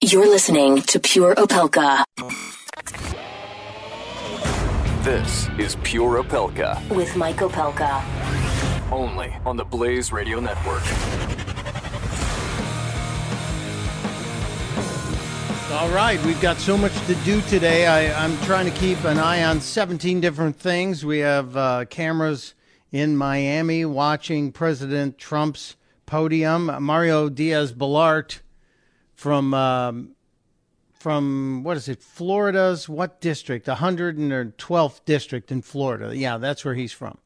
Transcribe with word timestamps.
You're 0.00 0.28
listening 0.28 0.80
to 0.82 1.00
Pure 1.00 1.34
Opelka 1.34 2.04
This 5.02 5.48
is 5.58 5.76
Pure 5.82 6.22
Opelka, 6.22 6.88
with 6.94 7.16
Mike 7.16 7.38
Opelka. 7.38 8.00
only 8.92 9.36
on 9.44 9.56
the 9.56 9.64
Blaze 9.64 10.12
Radio 10.12 10.38
Network. 10.38 10.84
All 15.72 15.88
right, 15.90 16.22
we've 16.24 16.40
got 16.40 16.56
so 16.58 16.78
much 16.78 16.94
to 17.06 17.16
do 17.24 17.40
today. 17.40 17.88
I, 17.88 18.24
I'm 18.24 18.38
trying 18.42 18.66
to 18.66 18.78
keep 18.78 19.02
an 19.02 19.18
eye 19.18 19.42
on 19.42 19.60
17 19.60 20.20
different 20.20 20.54
things. 20.54 21.04
We 21.04 21.18
have 21.18 21.56
uh, 21.56 21.86
cameras 21.86 22.54
in 22.92 23.16
Miami 23.16 23.84
watching 23.84 24.52
President 24.52 25.18
Trump's 25.18 25.74
podium. 26.06 26.70
Mario 26.80 27.28
Diaz 27.28 27.72
Balart 27.72 28.42
from 29.16 29.54
um, 29.54 30.10
from 30.92 31.62
what 31.64 31.76
is 31.76 31.88
it? 31.88 32.02
Florida's 32.02 32.88
what 32.88 33.20
district? 33.20 33.66
112th 33.66 35.04
district 35.04 35.50
in 35.50 35.62
Florida. 35.62 36.16
Yeah, 36.16 36.38
that's 36.38 36.64
where 36.64 36.74
he's 36.74 36.92
from. 36.92 37.18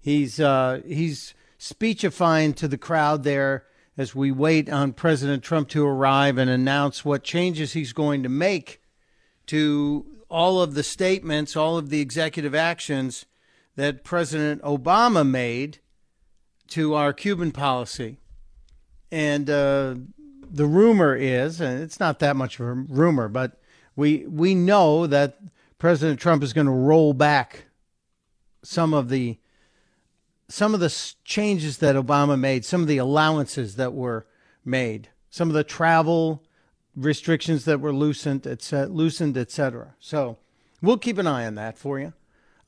He's 0.00 0.40
uh, 0.40 0.80
he's 0.86 1.34
speechifying 1.58 2.54
to 2.54 2.68
the 2.68 2.78
crowd 2.78 3.24
there 3.24 3.66
as 3.96 4.14
we 4.14 4.32
wait 4.32 4.70
on 4.70 4.92
President 4.92 5.42
Trump 5.42 5.68
to 5.68 5.86
arrive 5.86 6.38
and 6.38 6.48
announce 6.48 7.04
what 7.04 7.22
changes 7.22 7.72
he's 7.74 7.92
going 7.92 8.22
to 8.22 8.28
make 8.28 8.80
to 9.46 10.06
all 10.30 10.62
of 10.62 10.74
the 10.74 10.82
statements, 10.82 11.56
all 11.56 11.76
of 11.76 11.90
the 11.90 12.00
executive 12.00 12.54
actions 12.54 13.26
that 13.76 14.02
President 14.02 14.62
Obama 14.62 15.28
made 15.28 15.78
to 16.68 16.94
our 16.94 17.12
Cuban 17.12 17.52
policy. 17.52 18.18
And 19.10 19.50
uh, 19.50 19.94
the 20.52 20.66
rumor 20.66 21.16
is, 21.16 21.60
and 21.60 21.82
it's 21.82 21.98
not 21.98 22.18
that 22.18 22.36
much 22.36 22.60
of 22.60 22.66
a 22.66 22.72
rumor, 22.74 23.28
but 23.28 23.60
we 23.96 24.26
we 24.26 24.54
know 24.54 25.06
that 25.06 25.38
President 25.78 26.20
Trump 26.20 26.42
is 26.42 26.52
going 26.52 26.66
to 26.66 26.72
roll 26.72 27.12
back 27.14 27.64
some 28.62 28.94
of 28.94 29.08
the 29.08 29.38
some 30.48 30.74
of 30.74 30.80
the 30.80 31.14
changes 31.24 31.78
that 31.78 31.96
Obama 31.96 32.38
made, 32.38 32.64
some 32.64 32.82
of 32.82 32.86
the 32.86 32.98
allowances 32.98 33.76
that 33.76 33.94
were 33.94 34.26
made, 34.64 35.08
some 35.30 35.48
of 35.48 35.54
the 35.54 35.64
travel 35.64 36.42
restrictions 36.94 37.64
that 37.64 37.80
were 37.80 37.92
loosened, 37.92 38.46
et 38.46 38.60
cetera, 38.60 38.88
loosened. 38.90 39.46
So 39.98 40.36
we'll 40.82 40.98
keep 40.98 41.16
an 41.16 41.26
eye 41.26 41.46
on 41.46 41.54
that 41.54 41.78
for 41.78 41.98
you. 41.98 42.12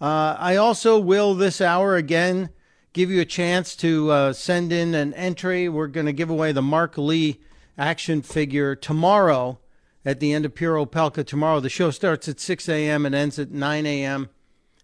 Uh, 0.01 0.37
I 0.39 0.57
also 0.57 0.99
will 0.99 1.35
this 1.35 1.61
hour 1.61 1.97
again 1.97 2.49
give 2.95 3.11
you 3.11 3.21
a 3.21 3.27
chance 3.27 3.77
to 3.77 4.11
uh, 4.11 4.33
send 4.33 4.73
in 4.73 4.95
an 4.95 5.13
entry. 5.15 5.69
We're 5.69 5.89
going 5.89 6.07
to 6.07 6.13
give 6.13 6.31
away 6.31 6.53
the 6.53 6.63
Mark 6.63 6.97
Lee 6.97 7.41
action 7.77 8.23
figure 8.23 8.75
tomorrow 8.75 9.59
at 10.05 10.21
the 10.21 10.33
end 10.33 10.45
of 10.45 10.55
Pure 10.55 10.77
Opelka 10.77 11.25
tomorrow. 11.27 11.61
The 11.61 11.69
show 11.69 11.91
starts 11.91 12.29
at 12.29 12.41
6 12.41 12.69
a.m. 12.69 13.07
and 13.07 13.15
ends 13.15 13.39
at 13.39 13.51
9 13.51 13.87
a.m. 13.87 14.29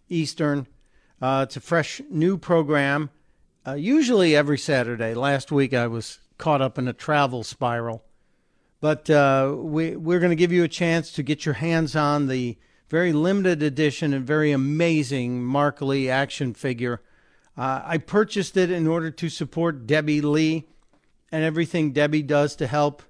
Eastern. 0.09 0.67
Uh, 1.21 1.45
it's 1.47 1.57
a 1.57 1.61
fresh 1.61 2.01
new 2.11 2.39
program, 2.39 3.11
uh, 3.67 3.75
usually 3.75 4.35
every 4.35 4.59
Saturday. 4.59 5.15
Last 5.15 5.53
week 5.53 5.75
I 5.75 5.87
was 5.87 6.19
caught 6.39 6.63
up 6.63 6.79
in 6.79 6.89
a 6.89 6.93
travel 6.93 7.45
spiral. 7.45 8.05
But 8.81 9.11
uh, 9.11 9.55
we, 9.59 9.95
we're 9.95 10.21
going 10.21 10.31
to 10.31 10.37
give 10.37 10.53
you 10.53 10.65
a 10.65 10.69
chance 10.69 11.13
to 11.13 11.23
get 11.23 11.45
your 11.45 11.55
hands 11.55 11.95
on 11.95 12.29
the 12.29 12.57
very 12.89 13.13
limited 13.13 13.63
edition 13.63 14.15
and 14.15 14.27
very 14.27 14.53
amazing 14.53 15.45
Mark 15.45 15.83
Lee 15.83 16.09
action 16.09 16.55
figure. 16.55 17.03
Uh, 17.59 17.83
I 17.85 17.99
purchased 17.99 18.57
it 18.57 18.71
in 18.71 18.87
order 18.87 19.11
to 19.11 19.29
support 19.29 19.87
Debbie 19.87 20.23
Lee 20.23 20.67
and 21.33 21.45
everything 21.45 21.93
Debbie 21.93 22.23
does 22.23 22.57
to 22.57 22.67
help 22.67 23.03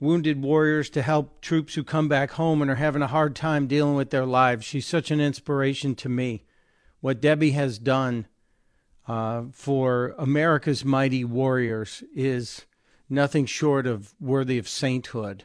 wounded 0.00 0.42
warriors, 0.42 0.90
to 0.90 1.02
help 1.02 1.40
troops 1.40 1.74
who 1.74 1.84
come 1.84 2.08
back 2.08 2.32
home 2.32 2.60
and 2.60 2.70
are 2.70 2.76
having 2.76 3.02
a 3.02 3.06
hard 3.06 3.34
time 3.34 3.66
dealing 3.66 3.94
with 3.94 4.10
their 4.10 4.26
lives. 4.26 4.64
She's 4.64 4.86
such 4.86 5.10
an 5.10 5.20
inspiration 5.20 5.94
to 5.96 6.08
me. 6.08 6.44
What 7.00 7.20
Debbie 7.20 7.52
has 7.52 7.78
done 7.78 8.26
uh, 9.06 9.44
for 9.52 10.14
America's 10.18 10.84
mighty 10.84 11.24
warriors 11.24 12.02
is 12.14 12.66
nothing 13.08 13.46
short 13.46 13.86
of 13.86 14.14
worthy 14.20 14.58
of 14.58 14.68
sainthood. 14.68 15.44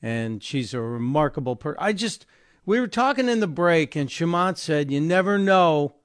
And 0.00 0.42
she's 0.42 0.74
a 0.74 0.80
remarkable 0.80 1.56
person. 1.56 1.78
I 1.80 1.92
just, 1.92 2.24
we 2.64 2.78
were 2.78 2.86
talking 2.86 3.28
in 3.28 3.40
the 3.40 3.48
break, 3.48 3.96
and 3.96 4.08
Shamant 4.08 4.58
said, 4.58 4.90
You 4.90 5.00
never 5.00 5.38
know 5.38 5.96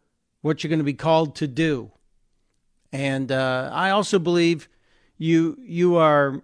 what 0.42 0.64
you're 0.64 0.70
going 0.70 0.80
to 0.80 0.84
be 0.84 0.94
called 0.94 1.36
to 1.36 1.48
do. 1.48 1.92
And 2.92 3.32
uh, 3.32 3.70
I 3.72 3.92
also 3.92 4.20
believe 4.20 4.68
you 5.18 5.58
you 5.60 5.96
are 5.96 6.42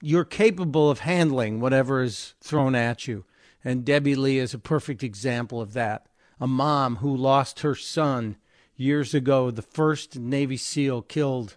you're 0.00 0.24
capable 0.24 0.90
of 0.90 1.00
handling 1.00 1.60
whatever 1.60 2.02
is 2.02 2.34
thrown 2.40 2.74
at 2.74 3.06
you. 3.06 3.24
And 3.64 3.84
Debbie 3.84 4.16
Lee 4.16 4.38
is 4.38 4.52
a 4.52 4.58
perfect 4.58 5.04
example 5.04 5.60
of 5.60 5.72
that. 5.74 6.06
A 6.40 6.48
mom 6.48 6.96
who 6.96 7.16
lost 7.16 7.60
her 7.60 7.76
son 7.76 8.36
years 8.74 9.14
ago, 9.14 9.52
the 9.52 9.62
first 9.62 10.18
Navy 10.18 10.56
SEAL 10.56 11.02
killed 11.02 11.56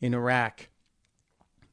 in 0.00 0.14
Iraq. 0.14 0.68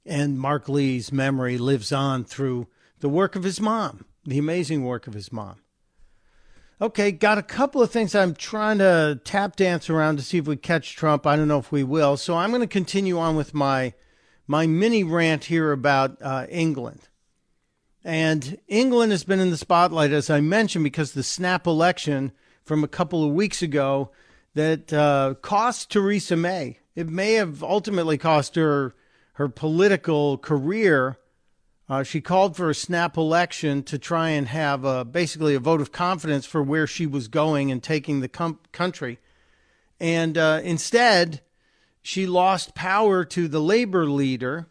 And 0.06 0.38
Mark 0.38 0.68
Lee's 0.68 1.14
memory 1.14 1.58
lives 1.58 1.94
on 1.94 2.26
through 2.26 2.68
the 3.00 3.10
work 3.10 3.38
of 3.38 3.44
his 3.44 3.62
mom, 3.62 4.06
the 4.26 4.38
amazing 4.38 4.84
work 4.84 5.08
of 5.08 5.14
his 5.14 5.32
mom. 5.32 5.62
Okay, 6.82 7.12
got 7.12 7.38
a 7.38 7.44
couple 7.44 7.84
of 7.84 7.92
things 7.92 8.16
I'm 8.16 8.34
trying 8.34 8.80
to 8.80 9.22
tap 9.24 9.56
dance 9.56 9.88
around 9.88 10.18
to 10.18 10.24
see 10.24 10.40
if 10.40 10.48
we 10.48 10.56
catch 10.56 10.96
Trump. 10.96 11.28
I 11.28 11.36
don't 11.36 11.48
know 11.48 11.60
if 11.60 11.72
we 11.72 11.84
will. 11.84 12.18
So 12.18 12.36
I'm 12.36 12.50
going 12.50 12.62
to 12.62 12.68
continue 12.68 13.20
on 13.20 13.36
with 13.36 13.54
my 13.54 13.94
my 14.48 14.66
mini 14.66 15.04
rant 15.04 15.46
here 15.46 15.72
about 15.72 16.18
uh, 16.24 16.48
England. 16.50 17.02
And 18.04 18.58
England 18.68 19.12
has 19.12 19.24
been 19.24 19.40
in 19.40 19.52
the 19.52 19.58
spotlight, 19.58 20.12
as 20.12 20.32
I 20.32 20.42
mentioned, 20.42 20.84
because 20.84 21.12
the 21.12 21.22
snap 21.22 21.68
election 21.68 22.32
from 22.64 22.84
a 22.84 22.88
couple 22.88 23.24
of 23.24 23.32
weeks 23.32 23.62
ago 23.62 24.10
that 24.56 24.92
uh, 24.92 25.36
cost 25.44 25.92
Theresa 25.92 26.36
May. 26.36 26.80
It 26.96 27.08
may 27.08 27.34
have 27.34 27.62
ultimately 27.62 28.18
cost 28.18 28.56
her 28.56 28.96
her 29.34 29.50
political 29.50 30.40
career. 30.40 31.20
Uh, 31.92 32.04
she 32.04 32.22
called 32.22 32.56
for 32.56 32.70
a 32.70 32.74
snap 32.74 33.18
election 33.18 33.84
to 33.84 34.00
try 34.00 34.30
and 34.30 34.48
have 34.48 34.86
a, 34.86 35.04
basically 35.04 35.56
a 35.56 35.60
vote 35.60 35.82
of 35.82 35.92
confidence 35.92 36.46
for 36.46 36.64
where 36.64 36.88
she 36.88 37.06
was 37.06 37.28
going 37.28 37.70
and 37.70 37.84
taking 37.84 38.22
the 38.22 38.30
com- 38.30 38.60
country. 38.72 39.20
And 40.00 40.38
uh, 40.38 40.62
instead, 40.64 41.42
she 42.02 42.26
lost 42.26 42.76
power 42.76 43.26
to 43.26 43.50
the 43.50 43.60
labor 43.60 44.06
leader, 44.06 44.68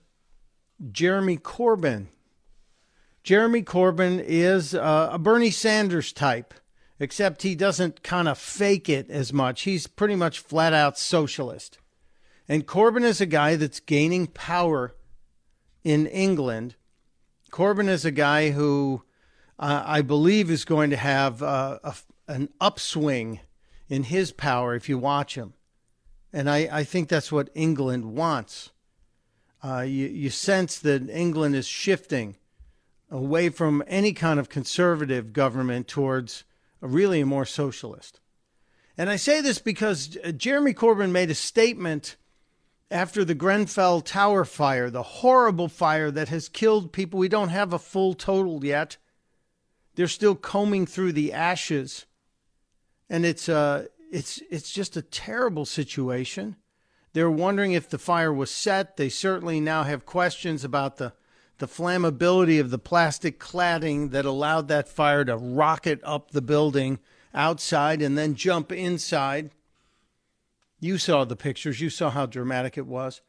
Jeremy 0.90 1.36
Corbyn. 1.36 2.06
Jeremy 3.22 3.64
Corbyn 3.64 4.24
is 4.26 4.74
uh, 4.74 5.10
a 5.12 5.18
Bernie 5.18 5.50
Sanders 5.50 6.14
type, 6.14 6.54
except 6.98 7.42
he 7.42 7.54
doesn't 7.54 8.02
kind 8.02 8.28
of 8.28 8.38
fake 8.38 8.88
it 8.88 9.10
as 9.10 9.30
much. 9.30 9.64
He's 9.64 9.86
pretty 9.86 10.16
much 10.16 10.38
flat 10.38 10.72
out 10.72 10.98
socialist. 10.98 11.76
And 12.48 12.66
Corbyn 12.66 13.04
is 13.04 13.20
a 13.20 13.26
guy 13.26 13.56
that's 13.56 13.78
gaining 13.78 14.26
power 14.26 14.94
in 15.84 16.06
England. 16.06 16.76
Corbyn 17.50 17.88
is 17.88 18.04
a 18.04 18.10
guy 18.10 18.50
who 18.50 19.02
uh, 19.58 19.82
I 19.84 20.02
believe 20.02 20.50
is 20.50 20.64
going 20.64 20.90
to 20.90 20.96
have 20.96 21.42
uh, 21.42 21.78
a, 21.84 21.94
an 22.28 22.48
upswing 22.60 23.40
in 23.88 24.04
his 24.04 24.32
power 24.32 24.74
if 24.74 24.88
you 24.88 24.98
watch 24.98 25.34
him. 25.34 25.54
And 26.32 26.48
I, 26.48 26.68
I 26.70 26.84
think 26.84 27.08
that's 27.08 27.32
what 27.32 27.50
England 27.54 28.16
wants. 28.16 28.70
Uh, 29.62 29.80
you, 29.80 30.06
you 30.06 30.30
sense 30.30 30.78
that 30.78 31.10
England 31.10 31.54
is 31.54 31.66
shifting 31.66 32.36
away 33.10 33.48
from 33.48 33.82
any 33.86 34.12
kind 34.12 34.38
of 34.38 34.48
conservative 34.48 35.32
government 35.32 35.88
towards 35.88 36.44
a 36.80 36.86
really 36.86 37.20
a 37.20 37.26
more 37.26 37.44
socialist. 37.44 38.20
And 38.96 39.10
I 39.10 39.16
say 39.16 39.40
this 39.40 39.58
because 39.58 40.18
Jeremy 40.36 40.72
Corbyn 40.72 41.10
made 41.10 41.30
a 41.30 41.34
statement 41.34 42.16
after 42.90 43.24
the 43.24 43.34
Grenfell 43.34 44.00
Tower 44.00 44.44
fire, 44.44 44.90
the 44.90 45.02
horrible 45.02 45.68
fire 45.68 46.10
that 46.10 46.28
has 46.28 46.48
killed 46.48 46.92
people. 46.92 47.18
We 47.18 47.28
don't 47.28 47.50
have 47.50 47.72
a 47.72 47.78
full 47.78 48.14
total 48.14 48.64
yet. 48.64 48.96
They're 49.94 50.08
still 50.08 50.34
combing 50.34 50.86
through 50.86 51.12
the 51.12 51.32
ashes. 51.32 52.06
And 53.08 53.24
it's 53.24 53.48
uh 53.48 53.86
it's 54.10 54.40
it's 54.50 54.72
just 54.72 54.96
a 54.96 55.02
terrible 55.02 55.64
situation. 55.64 56.56
They're 57.12 57.30
wondering 57.30 57.72
if 57.72 57.88
the 57.88 57.98
fire 57.98 58.32
was 58.32 58.50
set. 58.50 58.96
They 58.96 59.08
certainly 59.08 59.60
now 59.60 59.84
have 59.84 60.06
questions 60.06 60.64
about 60.64 60.96
the 60.96 61.12
the 61.58 61.68
flammability 61.68 62.58
of 62.58 62.70
the 62.70 62.78
plastic 62.78 63.38
cladding 63.38 64.10
that 64.10 64.24
allowed 64.24 64.68
that 64.68 64.88
fire 64.88 65.24
to 65.26 65.36
rocket 65.36 66.00
up 66.02 66.30
the 66.30 66.40
building 66.40 66.98
outside 67.34 68.00
and 68.00 68.16
then 68.16 68.34
jump 68.34 68.72
inside. 68.72 69.50
You 70.80 70.96
saw 70.96 71.24
the 71.24 71.36
pictures, 71.36 71.80
you 71.80 71.90
saw 71.90 72.10
how 72.10 72.26
dramatic 72.26 72.78
it 72.78 72.86
was. 72.86 73.20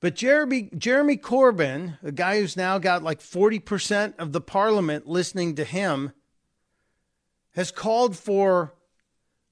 But 0.00 0.14
Jeremy, 0.14 0.70
Jeremy 0.76 1.16
Corbyn, 1.16 1.98
a 2.02 2.12
guy 2.12 2.40
who's 2.40 2.56
now 2.56 2.78
got 2.78 3.02
like 3.02 3.20
40% 3.20 4.14
of 4.18 4.32
the 4.32 4.40
parliament 4.40 5.06
listening 5.06 5.54
to 5.56 5.64
him, 5.64 6.12
has 7.54 7.70
called 7.70 8.16
for 8.16 8.74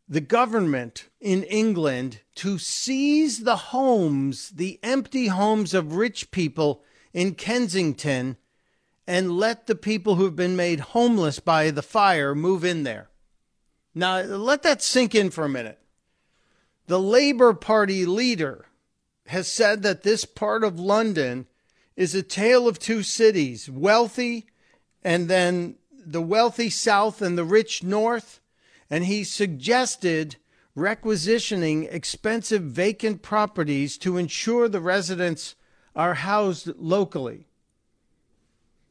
the 0.09 0.21
government 0.21 1.09
in 1.21 1.45
England 1.45 2.21
to 2.37 2.59
seize 2.59 3.41
the 3.41 3.57
homes, 3.57 4.51
the 4.51 4.81
empty 4.83 5.29
homes 5.29 5.75
of 5.75 5.95
rich 5.95 6.31
people 6.31 6.83
in 7.13 7.35
Kensington, 7.35 8.37
and 9.07 9.33
let 9.33 9.67
the 9.67 9.75
people 9.75 10.17
who've 10.17 10.37
been 10.37 10.57
made 10.57 10.81
homeless 10.81 11.41
by 11.41 11.71
the 11.71 11.83
fire 11.83 12.35
move 12.35 12.65
in 12.65 12.85
there. 12.85 13.09
Now, 13.95 14.21
let 14.21 14.63
that 14.63 14.83
sink 14.83 15.15
in 15.15 15.31
for 15.31 15.45
a 15.45 15.49
minute. 15.49 15.80
The 16.91 16.99
Labour 16.99 17.55
Party 17.55 18.05
leader 18.05 18.67
has 19.29 19.47
said 19.47 19.85
that 19.85 20.03
this 20.03 20.25
part 20.25 20.65
of 20.65 20.81
London 20.81 21.47
is 21.95 22.17
a 22.17 22.23
tale 22.25 22.67
of 22.67 22.81
two 22.81 23.05
cities 23.05 23.71
wealthy 23.71 24.47
and 25.05 25.29
then 25.29 25.77
the 25.93 26.21
wealthy 26.21 26.69
south 26.69 27.23
and 27.23 27.39
the 27.39 27.45
rich 27.45 27.85
north. 27.85 28.41
And 28.91 29.05
he 29.05 29.23
suggested 29.23 30.35
requisitioning 30.75 31.85
expensive 31.85 32.63
vacant 32.63 33.23
properties 33.23 33.97
to 33.99 34.17
ensure 34.17 34.69
the 34.69 34.81
residents 34.81 35.55
are 35.95 36.15
housed 36.15 36.73
locally. 36.77 37.47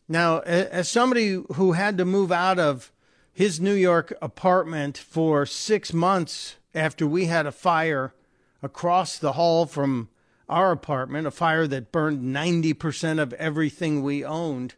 Now, 0.08 0.40
as 0.40 0.88
somebody 0.88 1.44
who 1.56 1.74
had 1.74 1.98
to 1.98 2.06
move 2.06 2.32
out 2.32 2.60
of 2.60 2.94
his 3.34 3.60
New 3.60 3.74
York 3.74 4.14
apartment 4.22 4.98
for 4.98 5.46
six 5.46 5.92
months 5.92 6.56
after 6.74 7.08
we 7.08 7.26
had 7.26 7.46
a 7.46 7.52
fire 7.52 8.14
across 8.62 9.18
the 9.18 9.34
hall 9.34 9.66
from 9.66 10.10
our 10.48 10.72
apartment, 10.72 11.28
a 11.28 11.32
fire 11.32 11.68
that 11.68 11.92
burned 11.92 12.24
90% 12.36 13.20
of 13.20 13.34
everything 13.34 14.02
we 14.02 14.26
owned, 14.26 14.76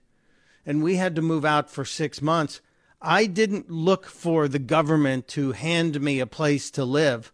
and 0.66 0.84
we 0.84 0.96
had 0.96 1.16
to 1.16 1.22
move 1.22 1.46
out 1.46 1.70
for 1.70 1.86
six 1.86 2.22
months. 2.22 2.62
I 3.02 3.26
didn't 3.26 3.72
look 3.72 4.06
for 4.06 4.48
the 4.48 4.60
government 4.60 5.28
to 5.30 5.54
hand 5.54 6.00
me 6.02 6.20
a 6.20 6.28
place 6.28 6.70
to 6.72 6.86
live. 6.86 7.34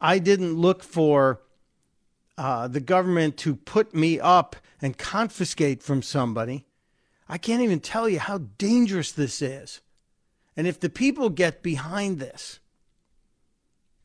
I 0.00 0.18
didn't 0.18 0.54
look 0.54 0.84
for 0.84 1.40
uh, 2.38 2.68
the 2.68 2.80
government 2.80 3.38
to 3.38 3.56
put 3.56 3.94
me 3.94 4.20
up 4.20 4.56
and 4.80 4.96
confiscate 4.96 5.82
from 5.82 6.02
somebody. 6.02 6.66
I 7.28 7.38
can't 7.38 7.62
even 7.62 7.80
tell 7.80 8.08
you 8.08 8.20
how 8.20 8.38
dangerous 8.58 9.10
this 9.10 9.42
is. 9.42 9.80
And 10.56 10.66
if 10.66 10.78
the 10.78 10.90
people 10.90 11.28
get 11.30 11.62
behind 11.62 12.18
this, 12.18 12.60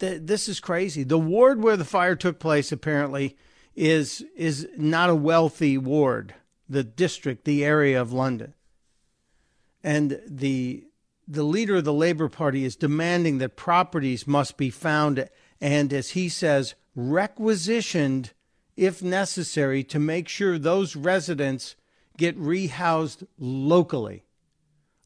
th- 0.01 0.21
this 0.25 0.49
is 0.49 0.59
crazy. 0.59 1.03
The 1.03 1.17
ward 1.17 1.63
where 1.63 1.77
the 1.77 1.85
fire 1.85 2.15
took 2.17 2.39
place 2.39 2.73
apparently 2.73 3.37
is 3.73 4.25
is 4.35 4.67
not 4.75 5.09
a 5.09 5.15
wealthy 5.15 5.77
ward. 5.77 6.35
The 6.67 6.83
district, 6.83 7.45
the 7.45 7.63
area 7.63 8.01
of 8.01 8.11
London, 8.11 8.53
and 9.81 10.21
the 10.27 10.85
the 11.27 11.43
leader 11.43 11.77
of 11.77 11.85
the 11.85 11.93
Labour 11.93 12.27
Party 12.27 12.65
is 12.65 12.75
demanding 12.75 13.37
that 13.37 13.55
properties 13.55 14.27
must 14.27 14.57
be 14.57 14.69
found 14.69 15.29
and, 15.61 15.93
as 15.93 16.09
he 16.09 16.27
says, 16.27 16.75
requisitioned 16.95 18.33
if 18.75 19.01
necessary 19.01 19.83
to 19.83 19.99
make 19.99 20.27
sure 20.27 20.57
those 20.57 20.95
residents 20.95 21.75
get 22.17 22.37
rehoused 22.37 23.25
locally. 23.37 24.25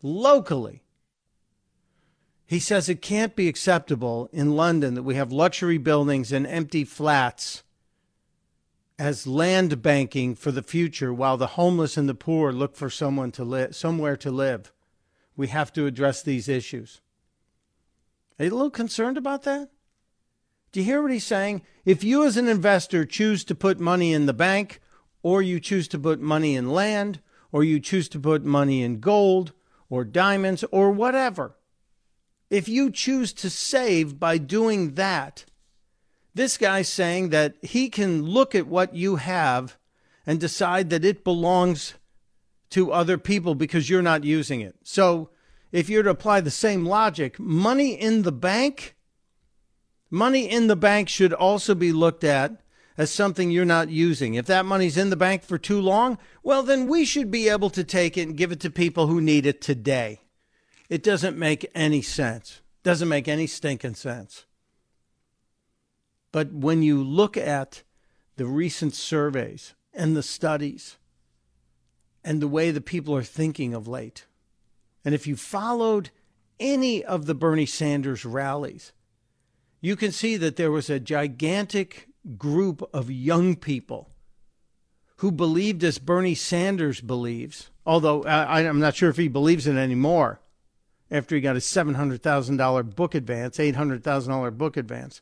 Locally. 0.01 0.84
He 2.45 2.59
says 2.59 2.87
it 2.87 3.01
can't 3.01 3.35
be 3.35 3.47
acceptable 3.47 4.29
in 4.31 4.55
London 4.55 4.93
that 4.93 5.03
we 5.03 5.15
have 5.15 5.31
luxury 5.31 5.77
buildings 5.77 6.31
and 6.31 6.45
empty 6.45 6.83
flats 6.83 7.63
as 8.97 9.27
land 9.27 9.81
banking 9.81 10.35
for 10.35 10.51
the 10.51 10.63
future 10.63 11.13
while 11.13 11.37
the 11.37 11.47
homeless 11.47 11.97
and 11.97 12.07
the 12.07 12.15
poor 12.15 12.51
look 12.51 12.75
for 12.75 12.89
someone 12.89 13.31
to 13.33 13.73
somewhere 13.73 14.15
to 14.17 14.31
live. 14.31 14.71
We 15.35 15.47
have 15.47 15.73
to 15.73 15.85
address 15.85 16.21
these 16.21 16.47
issues. 16.47 17.01
Are 18.39 18.45
you 18.45 18.51
a 18.51 18.55
little 18.55 18.69
concerned 18.69 19.17
about 19.17 19.43
that? 19.43 19.69
Do 20.71 20.79
you 20.79 20.85
hear 20.85 21.01
what 21.01 21.11
he's 21.11 21.25
saying? 21.25 21.61
If 21.83 22.03
you, 22.03 22.25
as 22.25 22.37
an 22.37 22.47
investor, 22.47 23.05
choose 23.05 23.43
to 23.45 23.55
put 23.55 23.79
money 23.79 24.13
in 24.13 24.25
the 24.25 24.33
bank, 24.33 24.81
or 25.23 25.41
you 25.41 25.59
choose 25.59 25.87
to 25.89 25.99
put 25.99 26.19
money 26.19 26.55
in 26.55 26.69
land, 26.69 27.21
or 27.51 27.63
you 27.63 27.79
choose 27.79 28.09
to 28.09 28.19
put 28.19 28.43
money 28.43 28.83
in 28.83 28.99
gold, 28.99 29.53
or 29.89 30.03
diamonds, 30.03 30.63
or 30.71 30.91
whatever, 30.91 31.55
if 32.49 32.67
you 32.69 32.91
choose 32.91 33.33
to 33.33 33.49
save 33.49 34.19
by 34.19 34.37
doing 34.37 34.95
that, 34.95 35.45
this 36.33 36.57
guy's 36.57 36.89
saying 36.89 37.29
that 37.29 37.55
he 37.61 37.89
can 37.89 38.23
look 38.23 38.53
at 38.55 38.67
what 38.67 38.95
you 38.95 39.15
have 39.17 39.77
and 40.25 40.39
decide 40.39 40.89
that 40.89 41.05
it 41.05 41.23
belongs 41.23 41.93
to 42.71 42.91
other 42.91 43.17
people 43.17 43.55
because 43.55 43.89
you're 43.89 44.01
not 44.01 44.23
using 44.23 44.61
it. 44.61 44.75
So, 44.83 45.29
if 45.71 45.89
you're 45.89 46.03
to 46.03 46.09
apply 46.09 46.41
the 46.41 46.51
same 46.51 46.85
logic, 46.85 47.39
money 47.39 47.93
in 47.93 48.21
the 48.21 48.31
bank 48.31 48.95
Money 50.15 50.49
in 50.49 50.67
the 50.67 50.75
bank 50.75 51.09
should 51.09 51.33
also 51.33 51.73
be 51.75 51.91
looked 51.91 52.23
at 52.23 52.61
as 52.97 53.11
something 53.11 53.51
you're 53.51 53.65
not 53.65 53.89
using. 53.89 54.35
If 54.35 54.45
that 54.45 54.65
money's 54.65 54.97
in 54.97 55.09
the 55.09 55.17
bank 55.17 55.43
for 55.43 55.57
too 55.57 55.81
long, 55.81 56.17
well, 56.43 56.63
then 56.63 56.87
we 56.87 57.03
should 57.03 57.29
be 57.29 57.49
able 57.49 57.69
to 57.71 57.83
take 57.83 58.17
it 58.17 58.21
and 58.21 58.37
give 58.37 58.51
it 58.51 58.59
to 58.61 58.69
people 58.69 59.07
who 59.07 59.19
need 59.19 59.45
it 59.45 59.61
today. 59.61 60.21
It 60.89 61.03
doesn't 61.03 61.37
make 61.37 61.69
any 61.73 62.01
sense. 62.01 62.61
Doesn't 62.83 63.09
make 63.09 63.27
any 63.27 63.47
stinking 63.47 63.95
sense. 63.95 64.45
But 66.31 66.51
when 66.51 66.83
you 66.83 67.03
look 67.03 67.37
at 67.37 67.83
the 68.35 68.45
recent 68.45 68.93
surveys 68.93 69.73
and 69.93 70.15
the 70.15 70.23
studies 70.23 70.97
and 72.23 72.41
the 72.41 72.47
way 72.47 72.71
the 72.71 72.81
people 72.81 73.15
are 73.15 73.23
thinking 73.23 73.73
of 73.73 73.87
late, 73.87 74.25
and 75.03 75.15
if 75.15 75.25
you 75.25 75.35
followed 75.35 76.09
any 76.59 77.03
of 77.03 77.25
the 77.25 77.35
Bernie 77.35 77.65
Sanders 77.65 78.25
rallies, 78.25 78.91
you 79.81 79.95
can 79.95 80.11
see 80.11 80.37
that 80.37 80.55
there 80.55 80.71
was 80.71 80.89
a 80.89 80.99
gigantic 80.99 82.07
group 82.37 82.87
of 82.93 83.09
young 83.09 83.55
people 83.55 84.09
who 85.17 85.31
believed 85.31 85.83
as 85.83 85.97
Bernie 85.99 86.35
Sanders 86.35 87.01
believes, 87.01 87.69
although 87.85 88.23
I, 88.23 88.61
am 88.61 88.79
not 88.79 88.95
sure 88.95 89.09
if 89.09 89.17
he 89.17 89.27
believes 89.27 89.67
it 89.67 89.77
anymore 89.77 90.41
after 91.15 91.35
he 91.35 91.41
got 91.41 91.55
a 91.55 91.59
$700,000 91.59 92.95
book 92.95 93.15
advance, 93.15 93.57
$800,000 93.57 94.57
book 94.57 94.77
advance. 94.77 95.21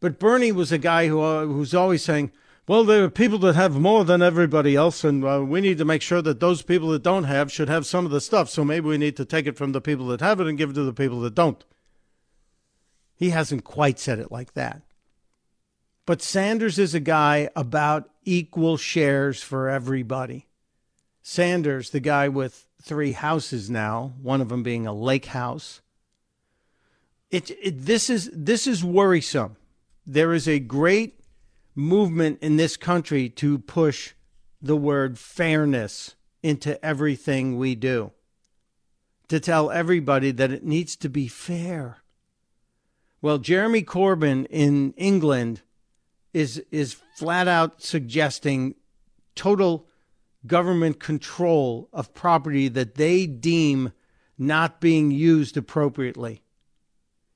But 0.00 0.18
Bernie 0.18 0.52
was 0.52 0.72
a 0.72 0.78
guy 0.78 1.08
who 1.08 1.20
uh, 1.20 1.46
who's 1.46 1.74
always 1.74 2.04
saying, 2.04 2.30
well, 2.68 2.84
there 2.84 3.04
are 3.04 3.10
people 3.10 3.38
that 3.40 3.54
have 3.54 3.78
more 3.78 4.04
than 4.04 4.22
everybody 4.22 4.74
else, 4.74 5.04
and 5.04 5.24
uh, 5.24 5.42
we 5.46 5.60
need 5.60 5.78
to 5.78 5.84
make 5.84 6.02
sure 6.02 6.20
that 6.22 6.40
those 6.40 6.62
people 6.62 6.88
that 6.88 7.02
don't 7.02 7.24
have 7.24 7.50
should 7.50 7.68
have 7.68 7.86
some 7.86 8.04
of 8.04 8.10
the 8.10 8.20
stuff. 8.20 8.50
So 8.50 8.64
maybe 8.64 8.88
we 8.88 8.98
need 8.98 9.16
to 9.16 9.24
take 9.24 9.46
it 9.46 9.56
from 9.56 9.72
the 9.72 9.80
people 9.80 10.08
that 10.08 10.20
have 10.20 10.40
it 10.40 10.48
and 10.48 10.58
give 10.58 10.70
it 10.70 10.74
to 10.74 10.82
the 10.82 10.92
people 10.92 11.20
that 11.20 11.34
don't. 11.34 11.64
He 13.14 13.30
hasn't 13.30 13.64
quite 13.64 13.98
said 13.98 14.18
it 14.18 14.32
like 14.32 14.54
that. 14.54 14.82
But 16.06 16.22
Sanders 16.22 16.78
is 16.78 16.94
a 16.94 17.00
guy 17.00 17.48
about 17.56 18.10
equal 18.24 18.76
shares 18.76 19.42
for 19.42 19.68
everybody. 19.68 20.46
Sanders, 21.22 21.90
the 21.90 22.00
guy 22.00 22.28
with 22.28 22.65
three 22.82 23.12
houses 23.12 23.70
now, 23.70 24.14
one 24.20 24.40
of 24.40 24.48
them 24.48 24.62
being 24.62 24.86
a 24.86 24.92
lake 24.92 25.26
house. 25.26 25.80
It, 27.30 27.50
it, 27.62 27.84
this 27.84 28.08
is 28.08 28.30
this 28.32 28.66
is 28.66 28.84
worrisome. 28.84 29.56
There 30.06 30.32
is 30.32 30.46
a 30.46 30.60
great 30.60 31.20
movement 31.74 32.38
in 32.40 32.56
this 32.56 32.76
country 32.76 33.28
to 33.28 33.58
push 33.58 34.14
the 34.62 34.76
word 34.76 35.18
fairness 35.18 36.14
into 36.42 36.82
everything 36.84 37.58
we 37.58 37.74
do. 37.74 38.12
To 39.28 39.40
tell 39.40 39.70
everybody 39.70 40.30
that 40.30 40.52
it 40.52 40.64
needs 40.64 40.94
to 40.96 41.08
be 41.08 41.26
fair. 41.26 41.98
Well, 43.20 43.38
Jeremy 43.38 43.82
Corbyn 43.82 44.46
in 44.50 44.92
England 44.96 45.62
is 46.32 46.62
is 46.70 46.96
flat 47.16 47.48
out 47.48 47.82
suggesting 47.82 48.76
total 49.34 49.88
government 50.46 51.00
control 51.00 51.88
of 51.92 52.14
property 52.14 52.68
that 52.68 52.94
they 52.94 53.26
deem 53.26 53.92
not 54.38 54.80
being 54.80 55.10
used 55.10 55.56
appropriately. 55.56 56.42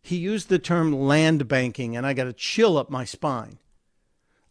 He 0.03 0.17
used 0.17 0.49
the 0.49 0.59
term 0.59 0.93
land 0.93 1.49
banking, 1.49 1.97
and 1.97 2.07
I 2.07 2.15
got 2.15 2.27
a 2.27 2.33
chill 2.33 2.79
up 2.79 2.91
my 2.91 3.05
spine. 3.05 3.59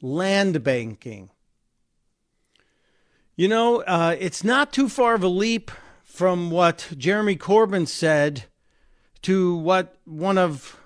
Land 0.01 0.63
banking. 0.63 1.31
You 3.35 3.47
know, 3.47 3.81
uh, 3.81 4.15
it's 4.19 4.43
not 4.43 4.73
too 4.73 4.89
far 4.89 5.15
of 5.15 5.23
a 5.23 5.27
leap 5.27 5.71
from 6.03 6.51
what 6.51 6.91
Jeremy 6.97 7.35
Corbyn 7.35 7.87
said 7.87 8.45
to 9.21 9.55
what 9.55 9.95
one 10.05 10.37
of 10.37 10.77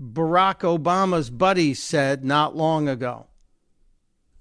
Barack 0.00 0.60
Obama's 0.60 1.30
buddies 1.30 1.82
said 1.82 2.24
not 2.24 2.56
long 2.56 2.88
ago. 2.88 3.26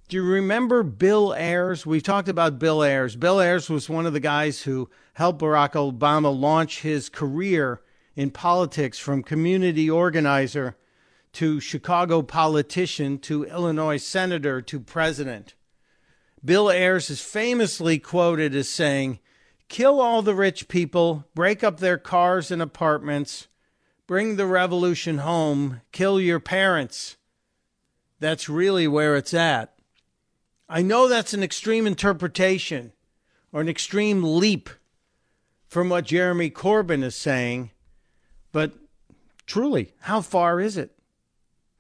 Do 0.09 0.15
you 0.15 0.23
remember 0.23 0.83
Bill 0.83 1.33
Ayers? 1.33 1.85
We 1.85 1.99
talked 1.99 2.29
about 2.29 2.59
Bill 2.59 2.81
Ayers. 2.81 3.17
Bill 3.17 3.41
Ayers 3.41 3.69
was 3.69 3.89
one 3.89 4.05
of 4.05 4.13
the 4.13 4.21
guys 4.21 4.61
who 4.61 4.89
helped 5.15 5.41
Barack 5.41 5.73
Obama 5.73 6.33
launch 6.33 6.81
his 6.81 7.09
career 7.09 7.81
in 8.15 8.31
politics 8.31 8.97
from 8.97 9.21
community 9.21 9.89
organizer 9.89 10.77
to 11.33 11.59
Chicago 11.59 12.21
politician 12.21 13.19
to 13.19 13.43
Illinois 13.43 13.97
senator 13.97 14.61
to 14.61 14.79
president. 14.79 15.55
Bill 16.43 16.71
Ayers 16.71 17.09
is 17.09 17.19
famously 17.19 17.99
quoted 17.99 18.55
as 18.55 18.69
saying, 18.69 19.19
Kill 19.67 19.99
all 19.99 20.21
the 20.21 20.33
rich 20.33 20.69
people, 20.69 21.25
break 21.35 21.65
up 21.65 21.81
their 21.81 21.97
cars 21.97 22.49
and 22.49 22.61
apartments, 22.61 23.49
bring 24.07 24.37
the 24.37 24.45
revolution 24.45 25.17
home, 25.17 25.81
kill 25.91 26.17
your 26.17 26.39
parents. 26.39 27.17
That's 28.21 28.47
really 28.47 28.87
where 28.87 29.17
it's 29.17 29.33
at. 29.33 29.76
I 30.69 30.81
know 30.81 31.07
that's 31.07 31.33
an 31.33 31.43
extreme 31.43 31.88
interpretation 31.88 32.91
or 33.53 33.62
an 33.62 33.69
extreme 33.69 34.24
leap 34.24 34.69
from 35.67 35.89
what 35.89 36.05
Jeremy 36.05 36.50
Corbyn 36.50 37.03
is 37.03 37.15
saying, 37.15 37.71
but 38.51 38.74
truly, 39.45 39.93
how 40.01 40.21
far 40.21 40.59
is 40.59 40.77
it? 40.77 40.91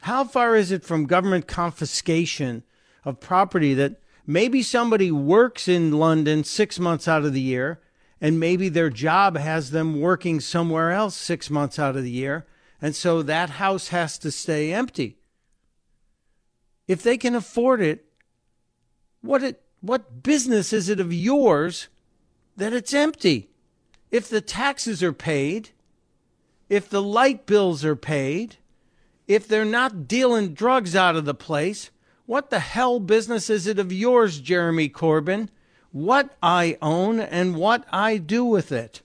How 0.01 0.23
far 0.23 0.55
is 0.55 0.71
it 0.71 0.85
from 0.85 1.05
government 1.05 1.47
confiscation 1.47 2.63
of 3.03 3.19
property 3.19 3.73
that 3.73 3.99
maybe 4.25 4.61
somebody 4.61 5.11
works 5.11 5.67
in 5.67 5.91
London 5.91 6.43
six 6.43 6.79
months 6.79 7.07
out 7.07 7.25
of 7.25 7.33
the 7.33 7.41
year, 7.41 7.81
and 8.21 8.39
maybe 8.39 8.69
their 8.69 8.89
job 8.89 9.37
has 9.37 9.71
them 9.71 9.99
working 9.99 10.39
somewhere 10.39 10.91
else 10.91 11.15
six 11.15 11.49
months 11.49 11.77
out 11.77 11.95
of 11.95 12.03
the 12.03 12.11
year, 12.11 12.45
and 12.81 12.95
so 12.95 13.21
that 13.21 13.51
house 13.51 13.89
has 13.89 14.17
to 14.19 14.31
stay 14.31 14.71
empty? 14.71 15.17
If 16.87 17.03
they 17.03 17.17
can 17.17 17.35
afford 17.35 17.81
it, 17.81 18.06
what 19.21 19.43
it 19.43 19.61
what 19.81 20.23
business 20.23 20.73
is 20.73 20.89
it 20.89 20.99
of 20.99 21.13
yours 21.13 21.87
that 22.55 22.73
it's 22.73 22.93
empty? 22.93 23.49
If 24.09 24.27
the 24.29 24.41
taxes 24.41 25.03
are 25.03 25.13
paid, 25.13 25.69
if 26.69 26.89
the 26.89 27.01
light 27.01 27.45
bills 27.45 27.85
are 27.85 27.95
paid, 27.95 28.57
if 29.27 29.47
they're 29.47 29.65
not 29.65 30.07
dealing 30.07 30.53
drugs 30.53 30.95
out 30.95 31.15
of 31.15 31.25
the 31.25 31.33
place, 31.33 31.91
what 32.25 32.49
the 32.49 32.59
hell 32.59 32.99
business 32.99 33.49
is 33.49 33.67
it 33.67 33.79
of 33.79 33.91
yours, 33.91 34.39
Jeremy 34.39 34.89
Corbyn? 34.89 35.49
What 35.91 36.35
I 36.41 36.77
own 36.81 37.19
and 37.19 37.55
what 37.55 37.85
I 37.91 38.17
do 38.17 38.43
with 38.43 38.71
it. 38.71 39.01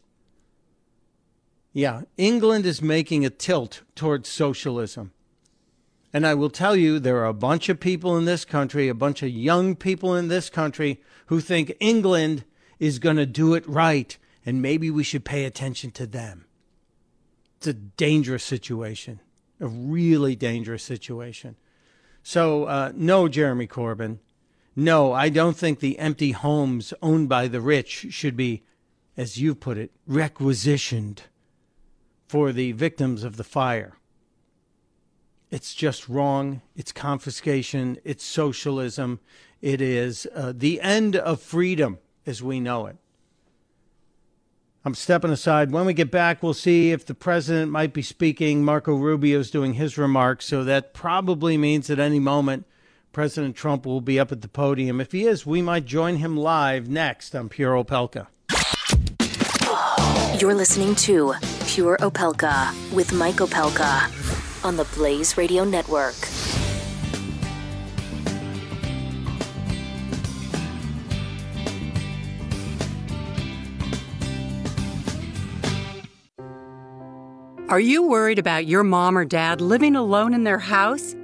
Yeah, 1.73 2.03
England 2.17 2.67
is 2.67 2.83
making 2.83 3.25
a 3.25 3.31
tilt 3.31 3.83
towards 3.95 4.29
socialism. 4.29 5.13
And 6.13 6.27
I 6.27 6.35
will 6.35 6.51
tell 6.51 6.77
you, 6.77 6.99
there 6.99 7.19
are 7.19 7.27
a 7.27 7.33
bunch 7.33 7.69
of 7.69 7.81
people 7.81 8.17
in 8.17 8.27
this 8.27 8.45
country, 8.45 8.89
a 8.89 8.95
bunch 8.95 9.23
of 9.23 9.31
young 9.31 9.75
people 9.75 10.15
in 10.15 10.29
this 10.29 10.51
country 10.51 11.01
who 11.27 11.41
think 11.41 11.75
England 11.81 12.45
is 12.79 12.99
going 12.99 13.17
to 13.17 13.27
do 13.27 13.55
it 13.55 13.67
right, 13.67 14.19
and 14.45 14.61
maybe 14.61 14.91
we 14.91 15.05
should 15.05 15.25
pay 15.25 15.45
attention 15.45 15.91
to 15.93 16.07
them. 16.07 16.45
It's 17.57 17.67
a 17.69 17.73
dangerous 17.73 18.45
situation, 18.45 19.21
a 19.61 19.69
really 19.69 20.37
dangerous 20.37 20.83
situation. 20.83 21.57
So, 22.23 22.65
uh, 22.65 22.93
no, 22.95 23.29
Jeremy 23.29 23.67
Corbyn. 23.67 24.19
No, 24.77 25.13
I 25.13 25.29
don't 25.29 25.57
think 25.57 25.81
the 25.81 25.99
empty 25.99 26.33
homes 26.33 26.93
owned 27.03 27.29
by 27.29 27.49
the 27.49 27.61
rich 27.61 28.07
should 28.11 28.37
be, 28.37 28.65
as 29.17 29.39
you 29.39 29.55
put 29.55 29.79
it, 29.79 29.93
requisitioned 30.07 31.23
for 32.27 32.53
the 32.53 32.73
victims 32.73 33.25
of 33.25 33.37
the 33.37 33.45
fire. 33.45 33.95
It's 35.53 35.75
just 35.75 36.09
wrong. 36.09 36.63
It's 36.75 36.93
confiscation. 36.93 37.99
It's 38.05 38.25
socialism. 38.25 39.21
It 39.61 39.83
is 39.83 40.27
uh, 40.35 40.55
the 40.57 40.81
end 40.81 41.15
of 41.15 41.43
freedom 41.43 41.99
as 42.25 42.43
we 42.43 42.59
know 42.59 42.87
it. 42.87 42.97
I'm 44.83 44.95
stepping 44.95 45.31
aside. 45.31 45.71
When 45.71 45.85
we 45.85 45.93
get 45.93 46.11
back, 46.11 46.43
we'll 46.43 46.55
see 46.55 46.91
if 46.91 47.05
the 47.05 47.15
president 47.15 47.71
might 47.71 47.93
be 47.93 48.01
speaking. 48.01 48.65
Marco 48.65 48.95
Rubio's 48.95 49.51
doing 49.51 49.75
his 49.75 49.99
remarks, 49.99 50.47
so 50.47 50.65
that 50.65 50.95
probably 50.95 51.59
means 51.59 51.91
at 51.91 52.01
any 52.01 52.19
moment 52.19 52.65
President 53.13 53.55
Trump 53.55 53.85
will 53.85 54.01
be 54.01 54.19
up 54.19 54.33
at 54.33 54.41
the 54.41 54.49
podium. 54.49 55.03
If 55.03 55.13
he 55.13 55.27
is, 55.27 55.45
we 55.45 55.61
might 55.61 55.85
join 55.85 56.17
him 56.17 56.35
live 56.35 56.89
next 56.89 57.35
on 57.35 57.51
Pure 57.51 57.85
Opelka. 57.85 58.29
You're 60.41 60.55
listening 60.55 60.95
to 60.95 61.35
Pure 61.67 61.99
Opelka 61.99 62.73
with 62.95 63.13
Mike 63.13 63.37
Opelka 63.37 64.22
on 64.65 64.77
the 64.77 64.85
Blaze 64.95 65.37
Radio 65.37 65.65
Network. 65.65 66.15
Are 77.69 77.81
you 77.81 78.03
worried 78.03 78.39
about 78.39 78.67
your 78.67 78.83
mom 78.83 79.17
or 79.17 79.25
dad 79.25 79.63
living 79.63 79.97
alone 79.97 80.35
in 80.35 80.45
their 80.45 80.59
house? 80.59 81.15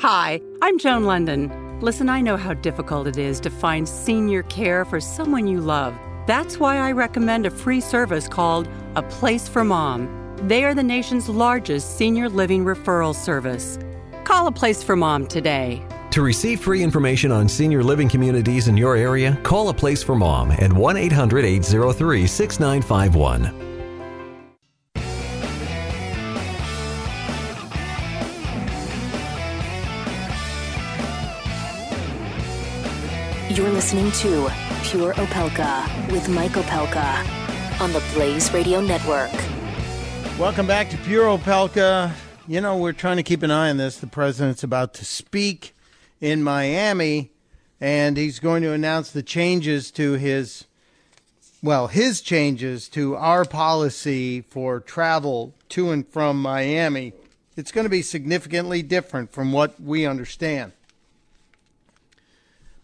Hi, 0.00 0.42
I'm 0.60 0.78
Joan 0.78 1.04
London. 1.04 1.80
Listen, 1.80 2.10
I 2.10 2.20
know 2.20 2.36
how 2.36 2.52
difficult 2.52 3.06
it 3.06 3.16
is 3.16 3.40
to 3.40 3.50
find 3.50 3.88
senior 3.88 4.42
care 4.42 4.84
for 4.84 5.00
someone 5.00 5.46
you 5.46 5.58
love. 5.58 5.98
That's 6.26 6.58
why 6.58 6.76
I 6.76 6.92
recommend 6.92 7.46
a 7.46 7.50
free 7.50 7.80
service 7.80 8.28
called 8.28 8.68
A 8.94 9.02
Place 9.04 9.48
for 9.48 9.64
Mom. 9.64 10.15
They 10.42 10.64
are 10.64 10.74
the 10.74 10.82
nation's 10.82 11.28
largest 11.28 11.96
senior 11.96 12.28
living 12.28 12.64
referral 12.64 13.14
service. 13.14 13.78
Call 14.24 14.46
a 14.46 14.52
place 14.52 14.82
for 14.82 14.94
mom 14.94 15.26
today. 15.26 15.82
To 16.10 16.22
receive 16.22 16.60
free 16.60 16.82
information 16.82 17.32
on 17.32 17.48
senior 17.48 17.82
living 17.82 18.08
communities 18.08 18.68
in 18.68 18.76
your 18.76 18.96
area, 18.96 19.38
call 19.42 19.70
a 19.70 19.74
place 19.74 20.02
for 20.02 20.14
mom 20.14 20.50
at 20.52 20.72
1 20.72 20.96
800 20.96 21.44
803 21.44 22.26
6951. 22.26 23.66
You're 33.50 33.70
listening 33.70 34.12
to 34.12 34.50
Pure 34.82 35.14
Opelka 35.14 36.12
with 36.12 36.28
Mike 36.28 36.52
Opelka 36.52 37.80
on 37.80 37.92
the 37.92 38.02
Blaze 38.12 38.52
Radio 38.52 38.82
Network. 38.82 39.30
Welcome 40.38 40.66
back 40.66 40.90
to 40.90 40.98
Pure 40.98 41.38
Opelka. 41.38 42.12
You 42.46 42.60
know, 42.60 42.76
we're 42.76 42.92
trying 42.92 43.16
to 43.16 43.22
keep 43.22 43.42
an 43.42 43.50
eye 43.50 43.70
on 43.70 43.78
this. 43.78 43.96
The 43.96 44.06
president's 44.06 44.62
about 44.62 44.92
to 44.94 45.04
speak 45.06 45.74
in 46.20 46.42
Miami, 46.42 47.30
and 47.80 48.18
he's 48.18 48.38
going 48.38 48.62
to 48.62 48.72
announce 48.72 49.10
the 49.10 49.22
changes 49.22 49.90
to 49.92 50.12
his, 50.12 50.66
well, 51.62 51.86
his 51.86 52.20
changes 52.20 52.86
to 52.90 53.16
our 53.16 53.46
policy 53.46 54.42
for 54.42 54.78
travel 54.78 55.54
to 55.70 55.90
and 55.90 56.06
from 56.06 56.42
Miami. 56.42 57.14
It's 57.56 57.72
going 57.72 57.86
to 57.86 57.90
be 57.90 58.02
significantly 58.02 58.82
different 58.82 59.32
from 59.32 59.52
what 59.52 59.80
we 59.80 60.04
understand. 60.04 60.72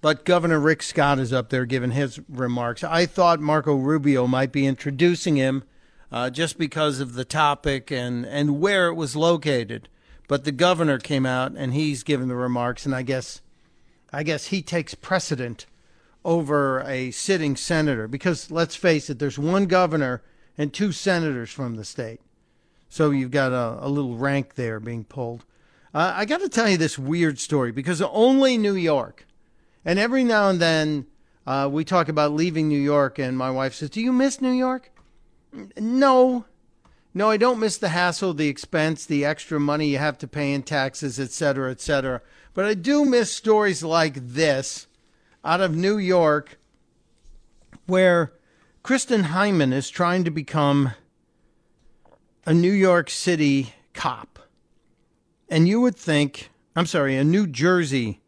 But 0.00 0.25
Governor 0.25 0.59
Rick 0.59 0.82
Scott 0.82 1.18
is 1.18 1.35
up 1.35 1.50
there 1.50 1.66
giving 1.66 1.90
his 1.90 2.18
remarks. 2.30 2.82
I 2.82 3.04
thought 3.04 3.40
Marco 3.40 3.75
Rubio 3.75 4.26
might 4.26 4.52
be 4.52 4.66
introducing 4.66 5.37
him 5.37 5.64
uh, 6.12 6.28
just 6.31 6.59
because 6.59 7.00
of 7.00 7.14
the 7.14 7.25
topic 7.25 7.90
and, 7.90 8.26
and 8.26 8.61
where 8.61 8.88
it 8.88 8.95
was 8.95 9.16
located. 9.16 9.88
But 10.28 10.45
the 10.45 10.52
governor 10.52 10.99
came 10.99 11.26
out 11.26 11.52
and 11.57 11.75
he's 11.75 12.02
given 12.02 12.28
the 12.28 12.37
remarks, 12.37 12.87
and 12.87 12.95
I 12.95 13.02
guess 13.02 13.40
I 14.12 14.23
guess 14.23 14.47
he 14.47 14.61
takes 14.61 14.95
precedent 14.95 15.66
over 16.25 16.83
a 16.87 17.11
sitting 17.11 17.57
senator 17.57 18.07
because 18.07 18.50
let's 18.50 18.76
face 18.76 19.09
it, 19.09 19.19
there's 19.19 19.38
one 19.38 19.64
governor 19.66 20.23
and 20.59 20.73
two 20.73 20.92
senators 20.92 21.50
from 21.50 21.76
the 21.76 21.85
state. 21.85 22.21
So 22.90 23.11
you've 23.11 23.31
got 23.31 23.52
a, 23.52 23.87
a 23.87 23.88
little 23.88 24.16
rank 24.16 24.54
there 24.54 24.78
being 24.78 25.04
pulled. 25.04 25.45
Uh, 25.95 26.12
I 26.14 26.26
got 26.26 26.40
to 26.42 26.49
tell 26.49 26.69
you 26.69 26.76
this 26.76 26.99
weird 26.99 27.38
story 27.38 27.73
because 27.73 28.02
only 28.02 28.59
New 28.59 28.75
York, 28.75 29.26
and 29.85 29.99
every 29.99 30.25
now 30.25 30.50
and 30.50 30.61
then 30.61 31.07
uh, 31.47 31.69
we 31.73 31.85
talk 31.85 32.09
about 32.09 32.33
leaving 32.33 32.69
New 32.69 32.81
York, 32.81 33.19
and 33.19 33.37
my 33.37 33.50
wife 33.50 33.75
says, 33.75 33.90
Do 33.90 34.00
you 34.00 34.12
miss 34.12 34.40
New 34.40 34.52
York? 34.52 34.92
No, 35.78 36.44
No, 37.14 37.28
I 37.28 37.37
don't 37.37 37.61
miss 37.61 37.76
the 37.76 37.90
hassle, 37.90 38.32
the 38.32 38.49
expense, 38.49 39.04
the 39.04 39.25
extra 39.25 39.61
money 39.61 39.88
you 39.88 39.99
have 39.99 40.16
to 40.18 40.28
pay 40.28 40.52
in 40.52 40.62
taxes, 40.62 41.21
et 41.21 41.30
cetera, 41.30 41.71
et 41.71 41.80
cetera. 41.80 42.23
But 42.54 42.64
I 42.64 42.75
do 42.75 43.04
miss 43.04 43.30
stories 43.30 43.82
like 43.82 44.14
this 44.14 44.87
out 45.44 45.61
of 45.61 45.76
New 45.76 45.99
York 45.99 46.59
where 47.87 48.32
Kristen 48.82 49.25
Hyman 49.25 49.73
is 49.73 49.90
trying 49.90 50.25
to 50.25 50.30
become 50.30 50.92
a 52.47 52.54
New 52.54 52.73
York 52.73 53.11
City 53.11 53.75
cop. 53.92 54.38
And 55.50 55.68
you 55.68 55.80
would 55.82 55.97
think, 55.97 56.50
I'm 56.75 56.87
sorry, 56.87 57.16
a 57.16 57.25
New 57.25 57.47
Jersey 57.47 58.23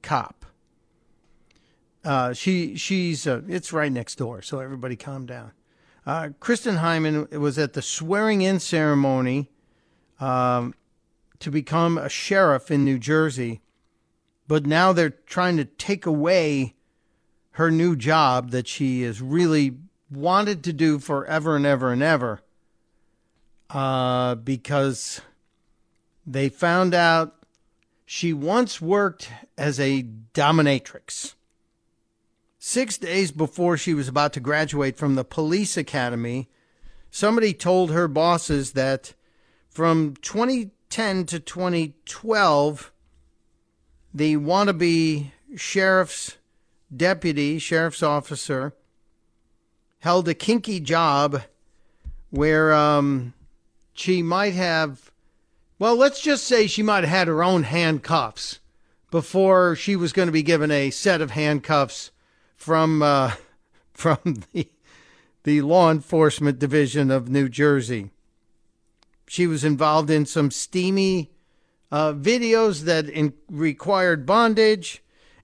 cop. 0.00 0.46
Uh, 2.02 2.32
she 2.32 2.76
she's 2.76 3.26
uh, 3.26 3.40
it's 3.48 3.72
right 3.72 3.90
next 3.90 4.16
door, 4.16 4.42
so 4.42 4.60
everybody 4.60 4.94
calm 4.94 5.24
down. 5.24 5.52
Uh, 6.06 6.30
Kristen 6.38 6.76
Hyman 6.76 7.28
was 7.30 7.58
at 7.58 7.72
the 7.72 7.82
swearing 7.82 8.42
in 8.42 8.60
ceremony 8.60 9.50
um, 10.20 10.74
to 11.38 11.50
become 11.50 11.96
a 11.96 12.08
sheriff 12.08 12.70
in 12.70 12.84
New 12.84 12.98
Jersey, 12.98 13.62
but 14.46 14.66
now 14.66 14.92
they're 14.92 15.10
trying 15.10 15.56
to 15.56 15.64
take 15.64 16.04
away 16.04 16.74
her 17.52 17.70
new 17.70 17.96
job 17.96 18.50
that 18.50 18.68
she 18.68 19.02
has 19.02 19.22
really 19.22 19.76
wanted 20.10 20.62
to 20.64 20.72
do 20.72 20.98
forever 20.98 21.56
and 21.56 21.64
ever 21.64 21.92
and 21.92 22.02
ever 22.02 22.42
uh, 23.70 24.34
because 24.34 25.20
they 26.26 26.48
found 26.48 26.94
out 26.94 27.44
she 28.04 28.32
once 28.32 28.80
worked 28.80 29.30
as 29.56 29.80
a 29.80 30.04
dominatrix. 30.34 31.34
Six 32.66 32.96
days 32.96 33.30
before 33.30 33.76
she 33.76 33.92
was 33.92 34.08
about 34.08 34.32
to 34.32 34.40
graduate 34.40 34.96
from 34.96 35.16
the 35.16 35.22
police 35.22 35.76
academy, 35.76 36.48
somebody 37.10 37.52
told 37.52 37.90
her 37.90 38.08
bosses 38.08 38.72
that 38.72 39.12
from 39.68 40.16
2010 40.22 41.26
to 41.26 41.40
2012, 41.40 42.90
the 44.14 44.38
wannabe 44.38 45.30
sheriff's 45.54 46.38
deputy, 46.96 47.58
sheriff's 47.58 48.02
officer, 48.02 48.72
held 49.98 50.26
a 50.26 50.32
kinky 50.32 50.80
job 50.80 51.42
where 52.30 52.72
um, 52.72 53.34
she 53.92 54.22
might 54.22 54.54
have, 54.54 55.12
well, 55.78 55.96
let's 55.96 56.22
just 56.22 56.44
say 56.44 56.66
she 56.66 56.82
might 56.82 57.04
have 57.04 57.10
had 57.10 57.28
her 57.28 57.44
own 57.44 57.64
handcuffs 57.64 58.60
before 59.10 59.76
she 59.76 59.94
was 59.94 60.14
going 60.14 60.28
to 60.28 60.32
be 60.32 60.42
given 60.42 60.70
a 60.70 60.88
set 60.88 61.20
of 61.20 61.32
handcuffs 61.32 62.10
from 62.56 63.02
uh, 63.02 63.32
from 63.92 64.42
the 64.52 64.68
the 65.44 65.62
law 65.62 65.90
enforcement 65.90 66.58
division 66.58 67.10
of 67.10 67.28
New 67.28 67.48
Jersey. 67.48 68.10
She 69.26 69.46
was 69.46 69.64
involved 69.64 70.10
in 70.10 70.26
some 70.26 70.50
steamy 70.50 71.30
uh, 71.90 72.12
videos 72.12 72.82
that 72.82 73.08
in, 73.08 73.34
required 73.50 74.26
bondage, 74.26 75.02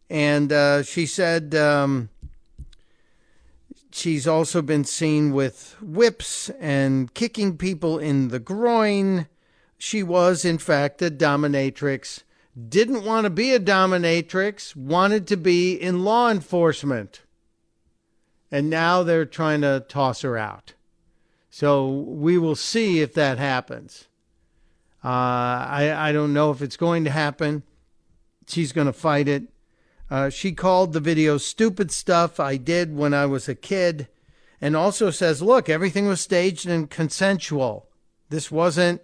and 0.08 0.52
uh, 0.52 0.82
she 0.82 1.06
said 1.06 1.54
um, 1.54 2.08
she's 3.92 4.26
also 4.26 4.62
been 4.62 4.84
seen 4.84 5.32
with 5.32 5.76
whips 5.80 6.50
and 6.60 7.12
kicking 7.14 7.56
people 7.56 7.98
in 7.98 8.28
the 8.28 8.40
groin. 8.40 9.28
She 9.78 10.02
was, 10.02 10.44
in 10.44 10.58
fact, 10.58 11.02
a 11.02 11.10
dominatrix 11.10 12.22
didn't 12.68 13.04
want 13.04 13.24
to 13.24 13.30
be 13.30 13.52
a 13.52 13.60
dominatrix, 13.60 14.74
wanted 14.74 15.26
to 15.28 15.36
be 15.36 15.74
in 15.74 16.04
law 16.04 16.30
enforcement. 16.30 17.22
And 18.50 18.68
now 18.68 19.02
they're 19.02 19.24
trying 19.24 19.60
to 19.60 19.84
toss 19.88 20.22
her 20.22 20.36
out. 20.36 20.74
So 21.50 21.88
we 21.88 22.38
will 22.38 22.56
see 22.56 23.00
if 23.00 23.14
that 23.14 23.38
happens. 23.38 24.06
Uh, 25.04 25.08
I, 25.08 26.08
I 26.08 26.12
don't 26.12 26.32
know 26.32 26.50
if 26.50 26.60
it's 26.60 26.76
going 26.76 27.04
to 27.04 27.10
happen. 27.10 27.62
She's 28.46 28.72
going 28.72 28.86
to 28.86 28.92
fight 28.92 29.28
it. 29.28 29.44
Uh, 30.10 30.28
she 30.28 30.52
called 30.52 30.92
the 30.92 31.00
video 31.00 31.38
stupid 31.38 31.92
stuff 31.92 32.40
I 32.40 32.56
did 32.56 32.96
when 32.96 33.14
I 33.14 33.26
was 33.26 33.48
a 33.48 33.54
kid 33.54 34.08
and 34.60 34.76
also 34.76 35.10
says, 35.10 35.40
look, 35.40 35.68
everything 35.68 36.06
was 36.06 36.20
staged 36.20 36.66
and 36.66 36.90
consensual. 36.90 37.88
This 38.28 38.50
wasn't 38.50 39.02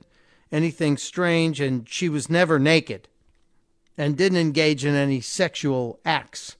anything 0.52 0.96
strange, 0.96 1.60
and 1.60 1.88
she 1.88 2.08
was 2.08 2.28
never 2.28 2.58
naked 2.58 3.08
and 3.98 4.16
didn't 4.16 4.38
engage 4.38 4.84
in 4.84 4.94
any 4.94 5.20
sexual 5.20 5.98
acts. 6.04 6.56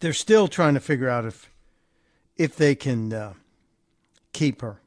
They're 0.00 0.12
still 0.12 0.48
trying 0.48 0.74
to 0.74 0.80
figure 0.80 1.08
out 1.08 1.24
if 1.24 1.50
if 2.36 2.56
they 2.56 2.74
can 2.74 3.12
uh, 3.12 3.34
keep 4.32 4.62
her. 4.62 4.80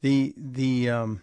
The 0.00 0.34
the 0.36 0.88
um, 0.88 1.22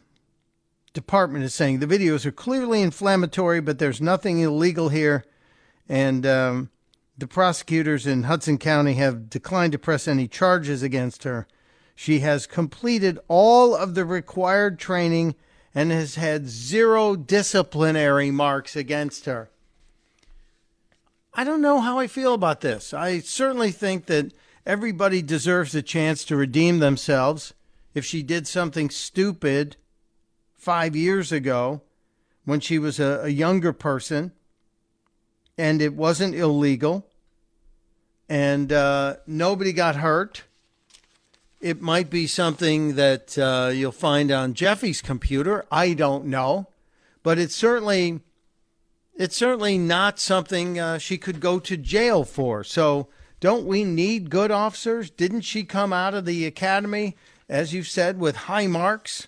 department 0.93 1.43
is 1.43 1.53
saying 1.53 1.79
the 1.79 1.87
videos 1.87 2.25
are 2.25 2.31
clearly 2.31 2.81
inflammatory, 2.81 3.61
but 3.61 3.79
there's 3.79 4.01
nothing 4.01 4.39
illegal 4.39 4.89
here, 4.89 5.25
and 5.89 6.25
um, 6.25 6.69
the 7.17 7.27
prosecutors 7.27 8.05
in 8.05 8.23
Hudson 8.23 8.57
County 8.57 8.93
have 8.93 9.29
declined 9.29 9.71
to 9.71 9.79
press 9.79 10.07
any 10.07 10.27
charges 10.27 10.83
against 10.83 11.23
her. 11.23 11.47
She 11.95 12.19
has 12.19 12.47
completed 12.47 13.19
all 13.27 13.75
of 13.75 13.95
the 13.95 14.05
required 14.05 14.79
training 14.79 15.35
and 15.75 15.91
has 15.91 16.15
had 16.15 16.47
zero 16.47 17.15
disciplinary 17.15 18.31
marks 18.31 18.75
against 18.75 19.25
her. 19.25 19.49
I 21.33 21.43
don't 21.43 21.61
know 21.61 21.81
how 21.81 21.97
I 21.97 22.07
feel 22.07 22.33
about 22.33 22.61
this. 22.61 22.93
I 22.93 23.19
certainly 23.19 23.71
think 23.71 24.05
that 24.05 24.33
everybody 24.65 25.21
deserves 25.21 25.73
a 25.73 25.81
chance 25.81 26.23
to 26.25 26.35
redeem 26.35 26.79
themselves 26.79 27.53
if 27.93 28.05
she 28.05 28.21
did 28.21 28.47
something 28.47 28.89
stupid 28.89 29.75
five 30.53 30.95
years 30.95 31.31
ago 31.31 31.81
when 32.45 32.59
she 32.59 32.77
was 32.77 32.99
a, 32.99 33.21
a 33.23 33.29
younger 33.29 33.73
person 33.73 34.31
and 35.57 35.81
it 35.81 35.93
wasn't 35.93 36.35
illegal 36.35 37.07
and 38.29 38.71
uh, 38.71 39.15
nobody 39.27 39.73
got 39.73 39.97
hurt 39.97 40.43
it 41.63 41.81
might 41.81 42.09
be 42.09 42.27
something 42.27 42.95
that 42.95 43.37
uh, 43.37 43.71
you'll 43.73 43.93
find 43.93 44.31
on 44.31 44.53
Jeffy's 44.53 45.01
computer. 45.01 45.65
I 45.71 45.93
don't 45.93 46.25
know, 46.25 46.67
but 47.23 47.39
it's 47.39 47.55
certainly 47.55 48.19
it's 49.15 49.37
certainly 49.37 49.77
not 49.77 50.19
something 50.19 50.77
uh, 50.77 50.97
she 50.97 51.17
could 51.17 51.39
go 51.39 51.59
to 51.59 51.77
jail 51.77 52.25
for. 52.25 52.65
So 52.65 53.07
don't 53.39 53.65
we 53.65 53.85
need 53.85 54.29
good 54.29 54.51
officers? 54.51 55.09
Didn't 55.09 55.41
she 55.41 55.63
come 55.63 55.93
out 55.93 56.13
of 56.13 56.25
the 56.25 56.45
academy, 56.45 57.15
as 57.47 57.73
you've 57.73 57.87
said, 57.87 58.19
with 58.19 58.35
high 58.35 58.67
marks? 58.67 59.27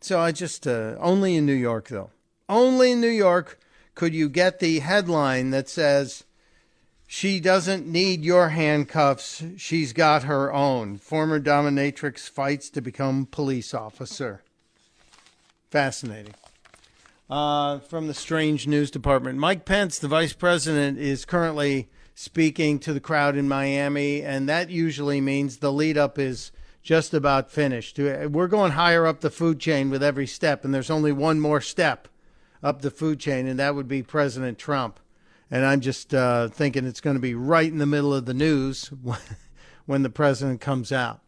So 0.00 0.18
I 0.18 0.32
just 0.32 0.66
uh, 0.66 0.96
only 0.98 1.36
in 1.36 1.46
New 1.46 1.52
York 1.52 1.86
though. 1.86 2.10
Only 2.48 2.92
in 2.92 3.00
New 3.00 3.06
York 3.06 3.60
could 3.94 4.12
you 4.12 4.28
get 4.28 4.58
the 4.58 4.80
headline 4.80 5.50
that 5.50 5.68
says 5.68 6.24
she 7.10 7.40
doesn't 7.40 7.86
need 7.86 8.22
your 8.22 8.50
handcuffs. 8.50 9.42
She's 9.56 9.94
got 9.94 10.24
her 10.24 10.52
own. 10.52 10.98
Former 10.98 11.40
dominatrix 11.40 12.28
fights 12.28 12.68
to 12.68 12.82
become 12.82 13.24
police 13.24 13.72
officer. 13.72 14.42
Fascinating. 15.70 16.34
Uh, 17.30 17.78
from 17.78 18.08
the 18.08 18.14
Strange 18.14 18.66
News 18.66 18.90
Department, 18.90 19.38
Mike 19.38 19.64
Pence, 19.64 19.98
the 19.98 20.06
vice 20.06 20.34
president, 20.34 20.98
is 20.98 21.24
currently 21.24 21.88
speaking 22.14 22.78
to 22.80 22.92
the 22.92 23.00
crowd 23.00 23.36
in 23.36 23.48
Miami, 23.48 24.20
and 24.20 24.46
that 24.46 24.68
usually 24.68 25.22
means 25.22 25.56
the 25.56 25.72
lead 25.72 25.96
up 25.96 26.18
is 26.18 26.52
just 26.82 27.14
about 27.14 27.50
finished. 27.50 27.98
We're 27.98 28.48
going 28.48 28.72
higher 28.72 29.06
up 29.06 29.20
the 29.20 29.30
food 29.30 29.60
chain 29.60 29.88
with 29.88 30.02
every 30.02 30.26
step, 30.26 30.62
and 30.62 30.74
there's 30.74 30.90
only 30.90 31.12
one 31.12 31.40
more 31.40 31.62
step 31.62 32.06
up 32.62 32.82
the 32.82 32.90
food 32.90 33.18
chain, 33.18 33.46
and 33.46 33.58
that 33.58 33.74
would 33.74 33.88
be 33.88 34.02
President 34.02 34.58
Trump 34.58 35.00
and 35.50 35.64
I'm 35.64 35.80
just 35.80 36.14
uh, 36.14 36.48
thinking 36.48 36.84
it's 36.84 37.00
going 37.00 37.16
to 37.16 37.20
be 37.20 37.34
right 37.34 37.70
in 37.70 37.78
the 37.78 37.86
middle 37.86 38.14
of 38.14 38.26
the 38.26 38.34
news 38.34 38.90
when 39.86 40.02
the 40.02 40.10
president 40.10 40.60
comes 40.60 40.92
out. 40.92 41.20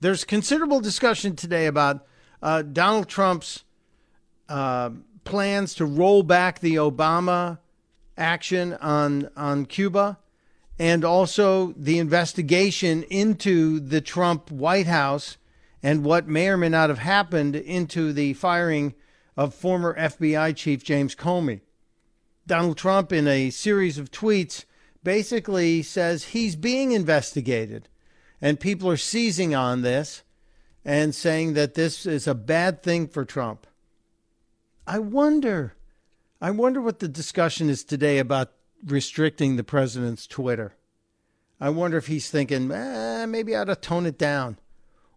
There's 0.00 0.24
considerable 0.24 0.80
discussion 0.80 1.34
today 1.34 1.66
about 1.66 2.06
uh, 2.42 2.62
Donald 2.62 3.08
Trump's 3.08 3.64
uh, 4.48 4.90
plans 5.24 5.74
to 5.74 5.86
roll 5.86 6.22
back 6.22 6.60
the 6.60 6.74
Obama 6.74 7.58
action 8.16 8.74
on 8.74 9.28
on 9.36 9.66
Cuba, 9.66 10.18
and 10.78 11.04
also 11.04 11.72
the 11.76 11.98
investigation 11.98 13.02
into 13.04 13.80
the 13.80 14.00
Trump 14.00 14.50
White 14.50 14.86
House 14.86 15.38
and 15.82 16.04
what 16.04 16.28
may 16.28 16.48
or 16.48 16.56
may 16.56 16.68
not 16.68 16.90
have 16.90 16.98
happened 16.98 17.56
into 17.56 18.12
the 18.12 18.34
firing 18.34 18.94
of 19.36 19.54
former 19.54 19.94
FBI 19.98 20.54
Chief 20.54 20.84
James 20.84 21.14
Comey. 21.14 21.60
Donald 22.46 22.76
Trump, 22.76 23.12
in 23.12 23.26
a 23.26 23.50
series 23.50 23.98
of 23.98 24.10
tweets, 24.10 24.64
basically 25.02 25.82
says 25.82 26.24
he's 26.24 26.56
being 26.56 26.92
investigated. 26.92 27.88
And 28.40 28.60
people 28.60 28.90
are 28.90 28.96
seizing 28.96 29.54
on 29.54 29.82
this 29.82 30.22
and 30.84 31.14
saying 31.14 31.54
that 31.54 31.74
this 31.74 32.04
is 32.04 32.26
a 32.26 32.34
bad 32.34 32.82
thing 32.82 33.08
for 33.08 33.24
Trump. 33.24 33.66
I 34.86 34.98
wonder, 34.98 35.74
I 36.40 36.50
wonder 36.50 36.80
what 36.80 36.98
the 36.98 37.08
discussion 37.08 37.70
is 37.70 37.84
today 37.84 38.18
about 38.18 38.52
restricting 38.84 39.56
the 39.56 39.64
president's 39.64 40.26
Twitter. 40.26 40.74
I 41.58 41.70
wonder 41.70 41.96
if 41.96 42.08
he's 42.08 42.30
thinking, 42.30 42.70
eh, 42.70 43.24
maybe 43.26 43.56
I 43.56 43.60
ought 43.60 43.64
to 43.64 43.76
tone 43.76 44.04
it 44.04 44.18
down. 44.18 44.58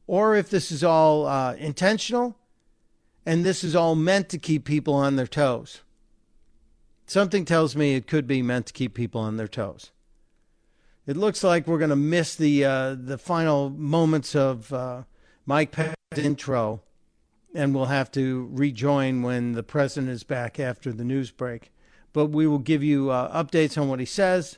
Or 0.06 0.36
if 0.36 0.50
this 0.50 0.72
is 0.72 0.84
all 0.84 1.26
uh, 1.26 1.56
intentional 1.56 2.38
and 3.26 3.44
this 3.44 3.62
is 3.66 3.76
all 3.76 3.96
meant 3.96 4.30
to 4.30 4.38
keep 4.38 4.64
people 4.64 4.94
on 4.94 5.18
their 5.18 5.28
toes. 5.28 5.82
Something 7.08 7.46
tells 7.46 7.74
me 7.74 7.96
it 7.96 8.06
could 8.06 8.28
be 8.28 8.42
meant 8.42 8.66
to 8.68 8.74
keep 8.74 8.94
people 8.94 9.22
on 9.22 9.38
their 9.38 9.48
toes. 9.48 9.92
It 11.08 11.16
looks 11.16 11.42
like 11.42 11.66
we're 11.66 11.78
going 11.78 11.90
to 11.90 11.96
miss 11.96 12.36
the 12.36 12.66
uh, 12.66 12.96
the 13.00 13.18
final 13.18 13.70
moments 13.70 14.36
of 14.36 14.74
uh, 14.74 15.04
Mike 15.46 15.72
Pence's 15.72 15.96
intro, 16.18 16.82
and 17.56 17.74
we'll 17.74 17.86
have 17.86 18.12
to 18.12 18.50
rejoin 18.52 19.22
when 19.22 19.54
the 19.54 19.64
president 19.64 20.12
is 20.12 20.26
back 20.26 20.60
after 20.60 20.92
the 20.92 21.06
news 21.06 21.32
break. 21.32 21.72
But 22.12 22.26
we 22.26 22.46
will 22.46 22.60
give 22.60 22.84
you 22.84 23.10
uh, 23.10 23.42
updates 23.42 23.82
on 23.82 23.88
what 23.88 24.02
he 24.02 24.06
says, 24.06 24.58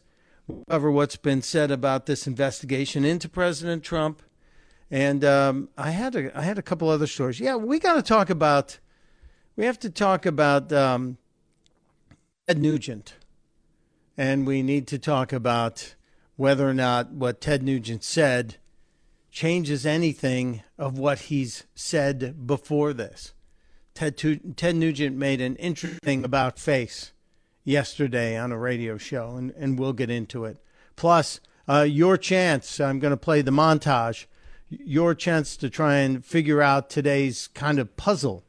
cover 0.68 0.90
what's 0.90 1.18
been 1.18 1.44
said 1.44 1.70
about 1.70 2.08
this 2.08 2.26
investigation 2.26 3.06
into 3.06 3.30
President 3.30 3.84
Trump, 3.84 4.24
and 4.90 5.24
um, 5.24 5.70
I 5.78 5.92
had 5.92 6.16
a 6.16 6.36
I 6.36 6.42
had 6.42 6.58
a 6.58 6.64
couple 6.64 6.90
other 6.90 7.06
stories. 7.06 7.40
Yeah, 7.40 7.58
we 7.58 7.78
got 7.78 7.94
to 7.94 8.02
talk 8.02 8.32
about. 8.32 8.80
We 9.56 9.66
have 9.66 9.78
to 9.80 9.90
talk 9.92 10.26
about 10.26 10.74
um, 10.74 11.20
Ted 12.50 12.58
Nugent, 12.58 13.14
and 14.18 14.48
we 14.48 14.64
need 14.64 14.88
to 14.88 14.98
talk 14.98 15.32
about 15.32 15.94
whether 16.36 16.68
or 16.68 16.74
not 16.74 17.12
what 17.12 17.42
Ted 17.42 17.62
Nugent 17.62 18.04
said 18.04 18.56
changes 19.30 19.86
anything 19.86 20.64
of 20.76 20.98
what 20.98 21.20
he's 21.20 21.66
said 21.76 22.48
before 22.48 22.92
this. 22.92 23.34
Ted, 23.94 24.18
Ted 24.58 24.76
Nugent 24.76 25.16
made 25.16 25.42
an 25.42 25.58
interesting 25.58 26.26
about 26.26 26.58
face 26.58 27.12
yesterday 27.64 28.36
on 28.36 28.52
a 28.52 28.58
radio 28.58 28.98
show, 28.98 29.36
and, 29.36 29.52
and 29.52 29.78
we'll 29.78 29.94
get 29.94 30.10
into 30.10 30.46
it. 30.46 30.58
Plus, 30.96 31.40
uh, 31.68 31.86
your 31.88 32.18
chance, 32.18 32.80
I'm 32.80 32.98
going 32.98 33.12
to 33.12 33.16
play 33.18 33.44
the 33.44 33.52
montage, 33.52 34.26
your 34.70 35.14
chance 35.14 35.56
to 35.58 35.70
try 35.70 35.98
and 35.98 36.26
figure 36.26 36.64
out 36.64 36.90
today's 36.90 37.48
kind 37.50 37.78
of 37.78 37.96
puzzle 37.96 38.44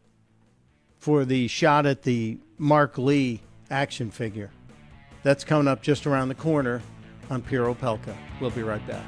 for 0.97 1.27
the 1.27 1.49
shot 1.49 1.85
at 1.85 2.05
the 2.05 2.39
Mark 2.57 2.97
Lee 2.97 3.43
action 3.71 4.11
figure. 4.11 4.51
That's 5.23 5.45
coming 5.45 5.69
up 5.69 5.83
just 5.83 6.07
around 6.07 6.29
the 6.29 6.35
corner 6.35 6.83
on 7.29 7.43
Pure 7.43 7.75
Opelka. 7.75 8.17
We'll 8.41 8.51
be 8.51 8.63
right 8.63 8.85
back. 8.87 9.05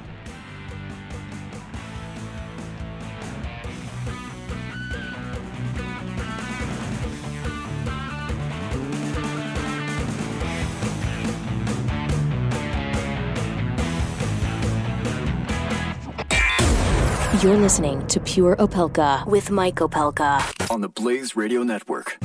You're 17.42 17.56
listening 17.56 18.06
to 18.06 18.20
Pure 18.20 18.54
Opelka 18.56 19.26
with 19.26 19.50
Mike 19.50 19.76
Opelka 19.76 20.70
on 20.70 20.80
the 20.80 20.88
Blaze 20.88 21.34
Radio 21.34 21.64
Network. 21.64 22.16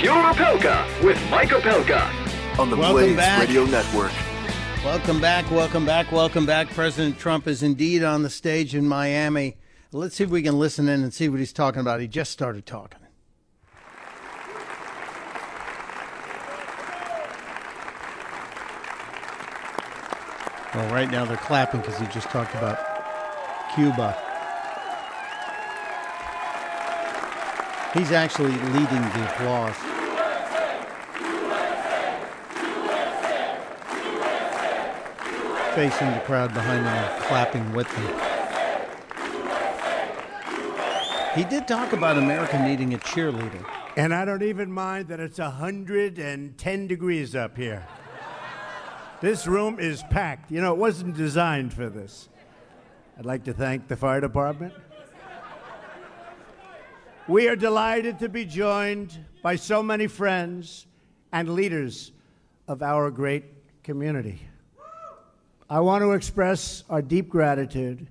Pure 0.00 0.32
Opelka 0.32 1.04
with 1.04 1.20
Mike 1.30 1.50
Opelka 1.50 2.00
on 2.58 2.70
the 2.70 2.76
Welcome 2.76 3.02
Blaze 3.02 3.16
back. 3.18 3.40
Radio 3.40 3.66
Network. 3.66 4.10
Welcome 4.82 5.20
back, 5.20 5.50
welcome 5.50 5.84
back, 5.84 6.10
welcome 6.10 6.46
back. 6.46 6.70
President 6.70 7.18
Trump 7.18 7.46
is 7.46 7.62
indeed 7.62 8.02
on 8.02 8.22
the 8.22 8.30
stage 8.30 8.74
in 8.74 8.88
Miami. 8.88 9.58
Let's 9.92 10.14
see 10.16 10.24
if 10.24 10.30
we 10.30 10.40
can 10.40 10.58
listen 10.58 10.88
in 10.88 11.02
and 11.02 11.12
see 11.12 11.28
what 11.28 11.38
he's 11.38 11.52
talking 11.52 11.82
about. 11.82 12.00
He 12.00 12.08
just 12.08 12.30
started 12.30 12.64
talking. 12.64 12.98
Well, 20.74 20.94
right 20.94 21.10
now 21.10 21.26
they're 21.26 21.36
clapping 21.36 21.82
because 21.82 21.98
he 21.98 22.06
just 22.06 22.30
talked 22.30 22.54
about 22.54 22.78
Cuba. 23.74 24.29
He's 27.94 28.12
actually 28.12 28.52
leading 28.52 29.02
the 29.02 29.32
applause. 29.32 29.74
Facing 35.74 36.10
the 36.12 36.22
crowd 36.24 36.54
behind 36.54 36.84
him 36.84 37.22
clapping 37.26 37.72
with 37.72 37.88
them. 37.96 38.20
He 41.34 41.44
did 41.44 41.66
talk 41.66 41.92
about 41.92 42.16
America 42.16 42.62
needing 42.62 42.94
a 42.94 42.98
cheerleader. 42.98 43.64
And 43.96 44.14
I 44.14 44.24
don't 44.24 44.42
even 44.42 44.70
mind 44.70 45.08
that 45.08 45.18
it's 45.18 45.38
110 45.38 46.86
degrees 46.86 47.34
up 47.34 47.56
here. 47.56 47.86
This 49.20 49.48
room 49.48 49.80
is 49.80 50.02
packed. 50.10 50.50
You 50.52 50.60
know, 50.60 50.72
it 50.72 50.78
wasn't 50.78 51.16
designed 51.16 51.74
for 51.74 51.88
this. 51.88 52.28
I'd 53.18 53.26
like 53.26 53.44
to 53.44 53.52
thank 53.52 53.88
the 53.88 53.96
fire 53.96 54.20
department. 54.20 54.74
We 57.30 57.46
are 57.46 57.54
delighted 57.54 58.18
to 58.18 58.28
be 58.28 58.44
joined 58.44 59.16
by 59.40 59.54
so 59.54 59.84
many 59.84 60.08
friends 60.08 60.88
and 61.32 61.48
leaders 61.48 62.10
of 62.66 62.82
our 62.82 63.08
great 63.12 63.44
community. 63.84 64.40
I 65.68 65.78
want 65.78 66.02
to 66.02 66.10
express 66.10 66.82
our 66.90 67.00
deep 67.00 67.28
gratitude 67.28 68.08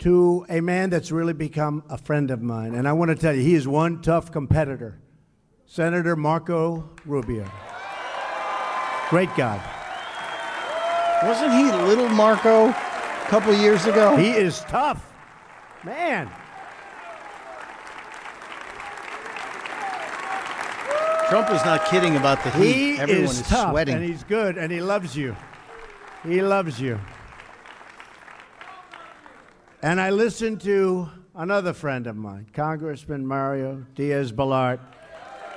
to 0.00 0.44
a 0.50 0.60
man 0.60 0.90
that's 0.90 1.10
really 1.10 1.32
become 1.32 1.82
a 1.88 1.96
friend 1.96 2.30
of 2.30 2.42
mine. 2.42 2.74
And 2.74 2.86
I 2.86 2.92
want 2.92 3.08
to 3.08 3.14
tell 3.14 3.34
you, 3.34 3.40
he 3.40 3.54
is 3.54 3.66
one 3.66 4.02
tough 4.02 4.30
competitor 4.30 4.98
Senator 5.64 6.14
Marco 6.14 6.90
Rubio. 7.06 7.50
Great 9.08 9.34
guy. 9.38 9.58
Wasn't 11.22 11.54
he 11.54 11.72
little 11.86 12.10
Marco 12.10 12.68
a 12.68 13.26
couple 13.28 13.54
years 13.54 13.86
ago? 13.86 14.16
He 14.16 14.32
is 14.32 14.60
tough. 14.68 15.14
Man. 15.82 16.30
Trump 21.28 21.50
is 21.50 21.62
not 21.64 21.84
kidding 21.86 22.16
about 22.16 22.42
the 22.42 22.50
heat. 22.52 22.72
He 22.72 22.98
Everyone 22.98 23.24
is, 23.24 23.40
is, 23.40 23.48
tough, 23.48 23.70
sweating. 23.72 23.96
and 23.96 24.04
he's 24.04 24.24
good, 24.24 24.56
and 24.56 24.72
he 24.72 24.80
loves 24.80 25.14
you. 25.14 25.36
He 26.24 26.40
loves 26.40 26.80
you. 26.80 26.98
And 29.82 30.00
I 30.00 30.08
listened 30.10 30.60
to 30.62 31.08
another 31.34 31.72
friend 31.74 32.06
of 32.06 32.16
mine, 32.16 32.46
Congressman 32.54 33.26
Mario 33.26 33.84
Diaz 33.94 34.32
Balart, 34.32 34.80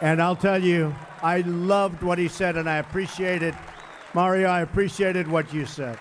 and 0.02 0.22
I'll 0.22 0.36
tell 0.36 0.62
you, 0.62 0.94
I 1.24 1.40
loved 1.42 2.04
what 2.04 2.18
he 2.20 2.28
said, 2.28 2.58
and 2.58 2.70
I 2.70 2.78
appreciated, 2.78 3.56
Mario, 4.14 4.50
I 4.50 4.62
appreciated 4.62 5.28
what 5.28 5.54
you 5.54 5.66
said 5.66 5.98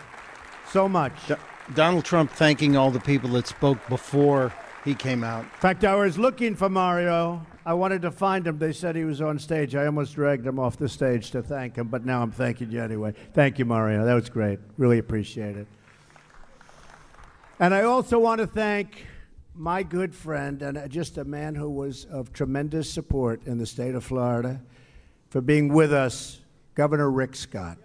so 0.68 0.88
much. 0.88 1.12
Do- 1.28 1.36
Donald 1.74 2.04
Trump 2.04 2.32
thanking 2.32 2.76
all 2.76 2.90
the 2.90 2.98
people 3.00 3.30
that 3.30 3.46
spoke 3.46 3.78
before 3.88 4.52
he 4.84 4.94
came 4.94 5.22
out. 5.22 5.44
In 5.44 5.50
fact, 5.60 5.84
I 5.84 5.94
was 5.94 6.18
looking 6.18 6.56
for 6.56 6.68
Mario. 6.68 7.46
I 7.70 7.74
wanted 7.74 8.02
to 8.02 8.10
find 8.10 8.44
him. 8.48 8.58
They 8.58 8.72
said 8.72 8.96
he 8.96 9.04
was 9.04 9.20
on 9.20 9.38
stage. 9.38 9.76
I 9.76 9.86
almost 9.86 10.16
dragged 10.16 10.44
him 10.44 10.58
off 10.58 10.76
the 10.76 10.88
stage 10.88 11.30
to 11.30 11.40
thank 11.40 11.76
him, 11.76 11.86
but 11.86 12.04
now 12.04 12.20
I'm 12.20 12.32
thanking 12.32 12.72
you 12.72 12.82
anyway. 12.82 13.14
Thank 13.32 13.60
you, 13.60 13.64
Mario. 13.64 14.04
That 14.04 14.14
was 14.14 14.28
great. 14.28 14.58
Really 14.76 14.98
appreciate 14.98 15.56
it. 15.56 15.68
And 17.60 17.72
I 17.72 17.82
also 17.82 18.18
want 18.18 18.40
to 18.40 18.48
thank 18.48 19.06
my 19.54 19.84
good 19.84 20.12
friend 20.12 20.60
and 20.62 20.90
just 20.90 21.16
a 21.16 21.24
man 21.24 21.54
who 21.54 21.70
was 21.70 22.06
of 22.06 22.32
tremendous 22.32 22.90
support 22.90 23.46
in 23.46 23.58
the 23.58 23.66
state 23.66 23.94
of 23.94 24.02
Florida 24.02 24.60
for 25.28 25.40
being 25.40 25.72
with 25.72 25.92
us, 25.92 26.40
Governor 26.74 27.08
Rick 27.08 27.36
Scott. 27.36 27.78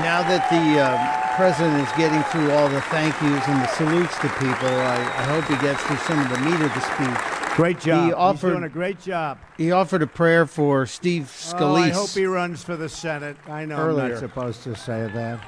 Now 0.00 0.22
that 0.24 0.48
the 0.48 0.80
uh, 0.80 1.36
president 1.36 1.86
is 1.86 1.92
getting 1.98 2.22
through 2.32 2.50
all 2.52 2.70
the 2.70 2.80
thank 2.88 3.12
yous 3.20 3.46
and 3.46 3.60
the 3.60 3.66
salutes 3.66 4.16
to 4.20 4.28
people, 4.40 4.72
I, 4.72 4.96
I 4.96 5.24
hope 5.28 5.44
he 5.44 5.56
gets 5.56 5.82
through 5.82 5.98
some 5.98 6.18
of 6.18 6.30
the 6.30 6.38
meat 6.38 6.64
of 6.64 6.72
the 6.72 6.80
speech. 6.80 7.33
Great 7.54 7.78
job. 7.78 8.06
He 8.06 8.12
offered- 8.12 8.48
He's 8.48 8.52
doing 8.52 8.64
a 8.64 8.68
great 8.68 9.00
job. 9.00 9.38
He 9.56 9.70
offered 9.70 10.02
a 10.02 10.06
prayer 10.08 10.44
for 10.46 10.86
Steve 10.86 11.24
Scalise. 11.24 11.60
Oh, 11.60 11.74
I 11.76 11.90
hope 11.90 12.10
he 12.10 12.26
runs 12.26 12.64
for 12.64 12.76
the 12.76 12.88
Senate. 12.88 13.36
I 13.48 13.64
know 13.64 13.76
I'm 13.90 13.96
not 14.10 14.18
supposed 14.18 14.62
to 14.64 14.74
say 14.74 15.08
that. 15.14 15.38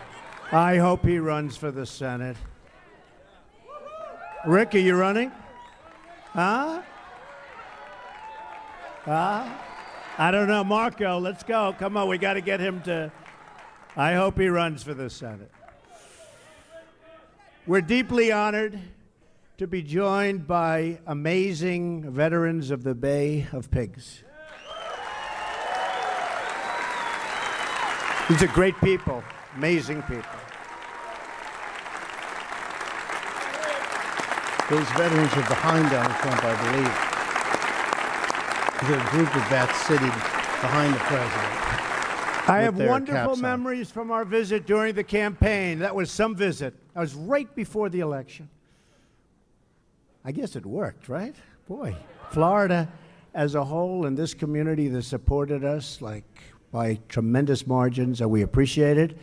I 0.52 0.76
hope 0.76 1.04
he 1.04 1.18
runs 1.18 1.56
for 1.56 1.72
the 1.72 1.84
Senate. 1.84 2.36
Rick, 4.46 4.74
are 4.76 4.78
you 4.78 4.94
running? 4.94 5.32
Huh? 6.32 6.82
Huh? 9.04 9.44
I 10.18 10.30
don't 10.30 10.46
know. 10.46 10.62
Marco, 10.62 11.18
let's 11.18 11.42
go. 11.42 11.74
Come 11.78 11.96
on, 11.96 12.08
we 12.08 12.18
got 12.18 12.34
to 12.34 12.40
get 12.40 12.60
him 12.60 12.80
to. 12.82 13.10
I 13.96 14.14
hope 14.14 14.38
he 14.38 14.46
runs 14.48 14.82
for 14.84 14.94
the 14.94 15.10
Senate. 15.10 15.50
We're 17.66 17.80
deeply 17.80 18.30
honored 18.30 18.78
to 19.58 19.66
be 19.66 19.80
joined 19.80 20.46
by 20.46 20.98
amazing 21.06 22.10
veterans 22.10 22.70
of 22.70 22.82
the 22.82 22.94
Bay 22.94 23.46
of 23.52 23.70
Pigs. 23.70 24.22
These 28.28 28.42
are 28.42 28.48
great 28.48 28.78
people, 28.82 29.24
amazing 29.56 30.02
people. 30.02 30.24
Those 34.68 34.88
veterans 34.90 35.32
are 35.32 35.48
behind 35.48 35.90
Donald 35.90 36.16
Trump, 36.16 36.44
I 36.44 36.54
believe. 36.66 36.92
There's 38.82 39.00
a 39.00 39.10
group 39.10 39.34
of 39.34 39.48
vets 39.48 39.80
sitting 39.86 40.08
behind 40.08 40.92
the 40.92 40.98
president. 40.98 42.48
I 42.48 42.60
have 42.60 42.76
wonderful 42.76 43.32
on. 43.32 43.40
memories 43.40 43.90
from 43.90 44.10
our 44.10 44.26
visit 44.26 44.66
during 44.66 44.94
the 44.94 45.04
campaign. 45.04 45.78
That 45.78 45.94
was 45.94 46.10
some 46.10 46.36
visit. 46.36 46.74
That 46.92 47.00
was 47.00 47.14
right 47.14 47.52
before 47.54 47.88
the 47.88 48.00
election. 48.00 48.50
I 50.26 50.32
guess 50.32 50.56
it 50.56 50.66
worked, 50.66 51.08
right? 51.08 51.36
Boy, 51.68 51.94
Florida 52.30 52.88
as 53.32 53.54
a 53.54 53.62
whole 53.62 54.06
and 54.06 54.18
this 54.18 54.34
community 54.34 54.88
that 54.88 55.02
supported 55.02 55.64
us 55.64 56.02
like 56.02 56.24
by 56.72 56.98
tremendous 57.08 57.64
margins 57.64 58.18
that 58.18 58.28
we 58.28 58.42
appreciated, 58.42 59.12
it. 59.12 59.18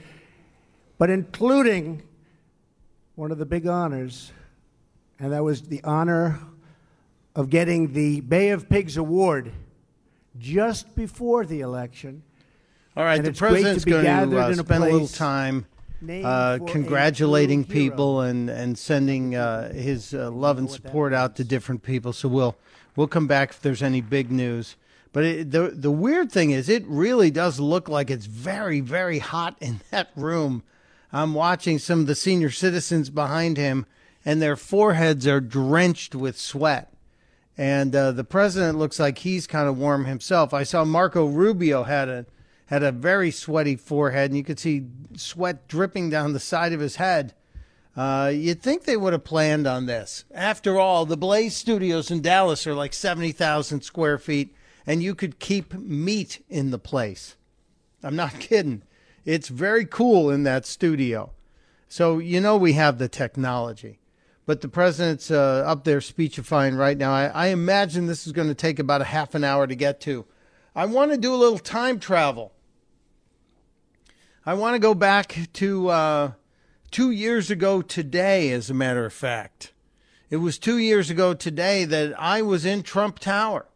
but 0.97 1.09
including 1.09 2.03
one 3.15 3.31
of 3.33 3.37
the 3.37 3.45
big 3.45 3.67
honors, 3.67 4.31
and 5.19 5.33
that 5.33 5.43
was 5.43 5.63
the 5.63 5.83
honor 5.83 6.39
of 7.35 7.49
getting 7.49 7.91
the 7.91 8.21
Bay 8.21 8.51
of 8.51 8.69
Pigs 8.69 8.95
Award 8.95 9.51
just 10.39 10.95
before 10.95 11.45
the 11.45 11.59
election. 11.59 12.23
All 12.95 13.03
right, 13.03 13.17
And 13.17 13.25
the 13.25 13.33
president's 13.33 13.83
going 13.83 14.03
to 14.03 14.07
gathered 14.07 14.39
uh, 14.39 14.47
in 14.47 14.59
a 14.59 14.63
spend 14.63 14.83
a 14.85 14.89
little 14.89 15.07
time 15.09 15.65
uh, 16.09 16.59
congratulating 16.67 17.65
people 17.65 18.21
and, 18.21 18.49
and 18.49 18.77
sending 18.77 19.35
uh, 19.35 19.71
his 19.73 20.13
uh, 20.13 20.29
love 20.31 20.57
and 20.57 20.69
support 20.69 21.13
out 21.13 21.35
to 21.37 21.43
different 21.43 21.83
people. 21.83 22.13
So 22.13 22.27
we'll 22.27 22.55
we'll 22.95 23.07
come 23.07 23.27
back 23.27 23.51
if 23.51 23.61
there's 23.61 23.83
any 23.83 24.01
big 24.01 24.31
news. 24.31 24.75
But 25.11 25.25
it, 25.25 25.51
the 25.51 25.69
the 25.69 25.91
weird 25.91 26.31
thing 26.31 26.51
is, 26.51 26.69
it 26.69 26.85
really 26.87 27.31
does 27.31 27.59
look 27.59 27.87
like 27.87 28.09
it's 28.09 28.25
very 28.25 28.79
very 28.79 29.19
hot 29.19 29.55
in 29.59 29.81
that 29.91 30.09
room. 30.15 30.63
I'm 31.11 31.33
watching 31.33 31.77
some 31.77 32.01
of 32.01 32.07
the 32.07 32.15
senior 32.15 32.49
citizens 32.49 33.09
behind 33.11 33.57
him, 33.57 33.85
and 34.25 34.41
their 34.41 34.55
foreheads 34.55 35.27
are 35.27 35.41
drenched 35.41 36.15
with 36.15 36.39
sweat. 36.39 36.91
And 37.55 37.95
uh, 37.95 38.13
the 38.13 38.23
president 38.23 38.79
looks 38.79 38.99
like 38.99 39.19
he's 39.19 39.45
kind 39.45 39.69
of 39.69 39.77
warm 39.77 40.05
himself. 40.05 40.55
I 40.55 40.63
saw 40.63 40.83
Marco 40.83 41.27
Rubio 41.27 41.83
had 41.83 42.09
a 42.09 42.25
had 42.73 42.83
a 42.83 42.91
very 42.91 43.29
sweaty 43.31 43.75
forehead, 43.75 44.31
and 44.31 44.37
you 44.37 44.43
could 44.43 44.59
see 44.59 44.87
sweat 45.15 45.67
dripping 45.67 46.09
down 46.09 46.33
the 46.33 46.39
side 46.39 46.73
of 46.73 46.79
his 46.79 46.95
head. 46.95 47.33
Uh, 47.95 48.31
you'd 48.33 48.61
think 48.61 48.83
they 48.83 48.97
would 48.97 49.13
have 49.13 49.23
planned 49.23 49.67
on 49.67 49.85
this. 49.85 50.25
After 50.33 50.79
all, 50.79 51.05
the 51.05 51.15
Blaze 51.15 51.55
Studios 51.55 52.09
in 52.09 52.21
Dallas 52.21 52.65
are 52.65 52.73
like 52.73 52.93
seventy 52.93 53.31
thousand 53.31 53.81
square 53.81 54.17
feet, 54.17 54.55
and 54.87 55.03
you 55.03 55.13
could 55.13 55.37
keep 55.39 55.73
meat 55.73 56.43
in 56.49 56.71
the 56.71 56.79
place. 56.79 57.35
I'm 58.01 58.15
not 58.15 58.39
kidding. 58.39 58.81
It's 59.23 59.49
very 59.49 59.85
cool 59.85 60.31
in 60.31 60.43
that 60.43 60.65
studio. 60.65 61.31
So 61.87 62.17
you 62.17 62.41
know 62.41 62.57
we 62.57 62.73
have 62.73 62.97
the 62.97 63.07
technology. 63.07 63.99
But 64.45 64.61
the 64.61 64.67
president's 64.67 65.29
uh, 65.31 65.63
up 65.65 65.83
there 65.83 66.01
speechifying 66.01 66.75
right 66.75 66.97
now. 66.97 67.13
I, 67.13 67.27
I 67.27 67.47
imagine 67.47 68.07
this 68.07 68.25
is 68.25 68.33
going 68.33 68.49
to 68.49 68.55
take 68.55 68.79
about 68.79 69.01
a 69.01 69.05
half 69.05 69.35
an 69.35 69.43
hour 69.43 69.67
to 69.67 69.75
get 69.75 70.01
to. 70.01 70.25
I 70.75 70.85
want 70.85 71.11
to 71.11 71.17
do 71.17 71.33
a 71.33 71.37
little 71.37 71.59
time 71.59 71.99
travel. 71.99 72.51
I 74.45 74.53
want 74.55 74.75
to 74.75 74.79
go 74.79 74.93
back 74.93 75.37
to 75.53 75.87
uh, 75.87 76.31
two 76.91 77.11
years 77.11 77.49
ago 77.49 77.81
today, 77.81 78.51
as 78.51 78.69
a 78.69 78.73
matter 78.73 79.05
of 79.05 79.13
fact. 79.13 79.71
It 80.29 80.37
was 80.37 80.57
two 80.57 80.77
years 80.77 81.09
ago 81.09 81.33
today 81.33 81.85
that 81.85 82.13
I 82.19 82.41
was 82.41 82.65
in 82.65 82.83
Trump 82.83 83.19
Tower. 83.19 83.67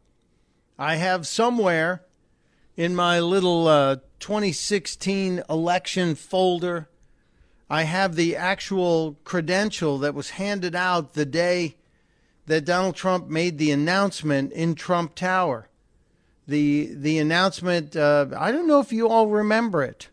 I 0.77 0.95
have 0.95 1.25
somewhere 1.25 2.03
in 2.75 2.95
my 2.95 3.19
little 3.19 3.67
uh, 3.67 3.97
2016 4.19 5.41
election 5.49 6.15
folder, 6.15 6.89
I 7.69 7.83
have 7.83 8.15
the 8.15 8.35
actual 8.35 9.17
credential 9.23 9.97
that 9.99 10.13
was 10.13 10.31
handed 10.31 10.75
out 10.75 11.13
the 11.13 11.25
day 11.25 11.75
that 12.45 12.65
Donald 12.65 12.95
Trump 12.95 13.27
made 13.27 13.57
the 13.57 13.71
announcement 13.71 14.53
in 14.53 14.75
Trump 14.75 15.15
Tower. 15.15 15.69
The 16.47 16.93
the 16.93 17.19
announcement, 17.19 17.95
uh, 17.95 18.27
I 18.37 18.53
don't 18.53 18.67
know 18.67 18.79
if 18.79 18.93
you 18.93 19.09
all 19.09 19.27
remember 19.27 19.83
it. 19.83 20.07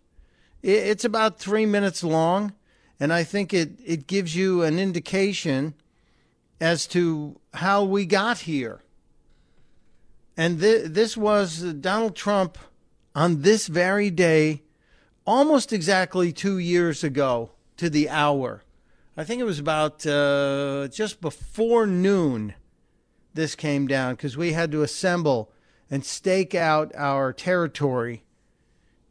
It. 0.64 0.88
It's 0.88 1.04
about 1.04 1.38
three 1.38 1.66
minutes 1.66 2.02
long, 2.02 2.54
and 2.98 3.12
I 3.12 3.22
think 3.22 3.52
it, 3.52 3.72
it 3.84 4.06
gives 4.06 4.34
you 4.34 4.62
an 4.62 4.78
indication 4.78 5.74
as 6.60 6.86
to 6.88 7.38
how 7.54 7.84
we 7.84 8.06
got 8.06 8.38
here. 8.40 8.80
And 10.36 10.60
th- 10.60 10.86
this 10.86 11.16
was 11.16 11.60
Donald 11.60 12.16
Trump 12.16 12.58
on 13.14 13.42
this 13.42 13.66
very 13.66 14.10
day, 14.10 14.62
almost 15.26 15.72
exactly 15.72 16.32
two 16.32 16.58
years 16.58 17.04
ago 17.04 17.50
to 17.76 17.88
the 17.88 18.08
hour. 18.08 18.62
I 19.16 19.22
think 19.24 19.40
it 19.40 19.44
was 19.44 19.60
about 19.60 20.04
uh, 20.06 20.88
just 20.88 21.20
before 21.20 21.86
noon 21.86 22.54
this 23.34 23.54
came 23.54 23.86
down 23.86 24.14
because 24.14 24.36
we 24.36 24.52
had 24.52 24.72
to 24.72 24.82
assemble 24.82 25.52
and 25.90 26.04
stake 26.04 26.54
out 26.54 26.92
our 26.96 27.32
territory 27.32 28.24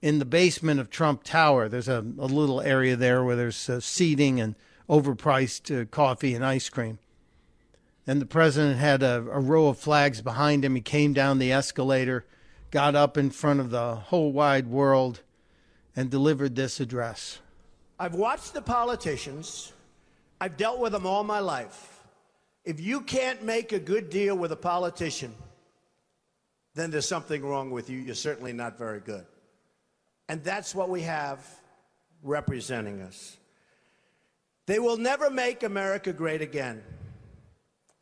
in 0.04 0.20
the 0.20 0.26
basement 0.26 0.82
of 0.82 0.90
Trump 0.90 1.24
Tower. 1.24 1.70
There's 1.70 1.88
a, 1.88 2.00
a 2.20 2.28
little 2.28 2.60
area 2.60 2.98
there 2.98 3.24
where 3.24 3.38
there's 3.38 3.70
uh, 3.70 3.80
seating 3.80 4.42
and 4.42 4.54
overpriced 4.90 5.82
uh, 5.82 5.86
coffee 5.86 6.36
and 6.36 6.46
ice 6.46 6.68
cream. 6.68 7.00
And 8.06 8.20
the 8.20 8.26
president 8.26 8.80
had 8.80 9.02
a, 9.02 9.26
a 9.32 9.40
row 9.40 9.70
of 9.70 9.80
flags 9.80 10.22
behind 10.22 10.66
him. 10.66 10.76
He 10.76 10.82
came 10.82 11.14
down 11.14 11.40
the 11.40 11.54
escalator, 11.54 12.26
got 12.70 12.96
up 12.96 13.18
in 13.18 13.30
front 13.30 13.62
of 13.62 13.70
the 13.70 13.96
whole 13.96 14.34
wide 14.34 14.68
world, 14.68 15.22
and 15.96 16.10
delivered 16.10 16.58
this 16.58 16.82
address. 16.82 17.40
I've 17.98 18.16
watched 18.16 18.54
the 18.54 18.62
politicians. 18.62 19.72
I've 20.42 20.58
dealt 20.58 20.80
with 20.80 20.92
them 20.92 21.06
all 21.06 21.24
my 21.24 21.40
life. 21.40 22.04
If 22.66 22.82
you 22.82 23.00
can't 23.00 23.42
make 23.42 23.72
a 23.72 23.80
good 23.80 24.10
deal 24.10 24.36
with 24.36 24.52
a 24.52 24.58
politician, 24.58 25.34
then 26.76 26.92
there's 26.92 27.08
something 27.08 27.42
wrong 27.42 27.72
with 27.72 27.90
you. 27.90 28.00
You're 28.00 28.16
certainly 28.16 28.52
not 28.52 28.78
very 28.78 29.00
good. 29.00 29.26
And 30.30 30.44
that's 30.44 30.74
what 30.74 30.90
we 30.90 31.02
have 31.02 31.46
representing 32.22 33.02
us. 33.02 33.38
They 34.66 34.80
will 34.80 34.98
never 34.98 35.30
make 35.30 35.64
America 35.64 36.14
great 36.14 36.42
again. 36.42 36.84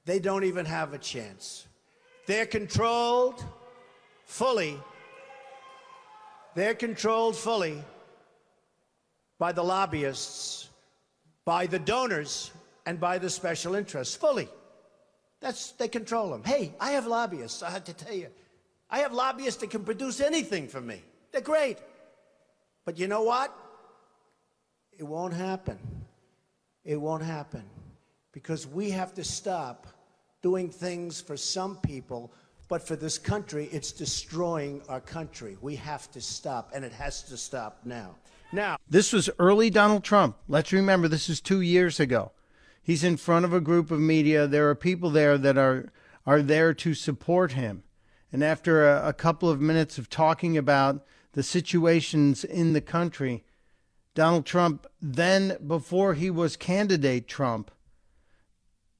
They 0.05 0.19
don't 0.19 0.43
even 0.43 0.65
have 0.65 0.93
a 0.93 0.97
chance. 0.97 1.67
They're 2.27 2.45
controlled 2.45 3.43
fully. 4.25 4.79
They're 6.55 6.75
controlled 6.75 7.35
fully 7.35 7.83
by 9.39 9.51
the 9.51 9.63
lobbyists, 9.63 10.69
by 11.45 11.65
the 11.65 11.79
donors, 11.79 12.51
and 12.85 12.99
by 12.99 13.17
the 13.17 13.29
special 13.29 13.75
interests. 13.75 14.15
Fully. 14.15 14.47
That's 15.39 15.71
they 15.71 15.87
control 15.87 16.29
them. 16.29 16.43
Hey, 16.43 16.73
I 16.79 16.91
have 16.91 17.07
lobbyists. 17.07 17.63
I 17.63 17.71
have 17.71 17.83
to 17.85 17.93
tell 17.93 18.13
you, 18.13 18.27
I 18.89 18.99
have 18.99 19.13
lobbyists 19.13 19.59
that 19.61 19.71
can 19.71 19.83
produce 19.83 20.19
anything 20.21 20.67
for 20.67 20.81
me. 20.81 21.01
They're 21.31 21.41
great. 21.41 21.77
But 22.85 22.97
you 22.97 23.07
know 23.07 23.23
what? 23.23 23.55
It 24.97 25.03
won't 25.03 25.33
happen. 25.33 25.77
It 26.83 26.99
won't 26.99 27.23
happen 27.23 27.63
because 28.31 28.65
we 28.65 28.89
have 28.91 29.13
to 29.15 29.23
stop 29.23 29.87
doing 30.41 30.69
things 30.69 31.21
for 31.21 31.37
some 31.37 31.77
people, 31.77 32.33
but 32.67 32.85
for 32.85 32.95
this 32.95 33.17
country, 33.17 33.69
it's 33.71 33.91
destroying 33.91 34.81
our 34.89 35.01
country. 35.01 35.57
We 35.61 35.75
have 35.75 36.09
to 36.11 36.21
stop, 36.21 36.71
and 36.73 36.83
it 36.83 36.91
has 36.93 37.21
to 37.23 37.37
stop 37.37 37.81
now. 37.85 38.15
Now, 38.51 38.77
This 38.89 39.13
was 39.13 39.29
early 39.39 39.69
Donald 39.69 40.03
Trump. 40.03 40.37
Let's 40.47 40.73
remember 40.73 41.07
this 41.07 41.29
is 41.29 41.39
two 41.39 41.61
years 41.61 41.99
ago. 41.99 42.31
He's 42.81 43.03
in 43.03 43.17
front 43.17 43.45
of 43.45 43.53
a 43.53 43.61
group 43.61 43.91
of 43.91 43.99
media. 43.99 44.47
There 44.47 44.69
are 44.69 44.75
people 44.75 45.09
there 45.09 45.37
that 45.37 45.57
are 45.57 45.91
are 46.25 46.41
there 46.41 46.73
to 46.73 46.93
support 46.93 47.53
him. 47.53 47.83
And 48.31 48.43
after 48.43 48.87
a, 48.87 49.09
a 49.09 49.13
couple 49.13 49.49
of 49.49 49.59
minutes 49.59 49.97
of 49.97 50.09
talking 50.09 50.57
about 50.57 51.05
the 51.33 51.43
situations 51.43 52.43
in 52.43 52.73
the 52.73 52.81
country, 52.81 53.43
Donald 54.13 54.45
Trump 54.45 54.87
then, 55.01 55.57
before 55.65 56.13
he 56.13 56.29
was 56.29 56.57
candidate 56.57 57.27
Trump, 57.27 57.71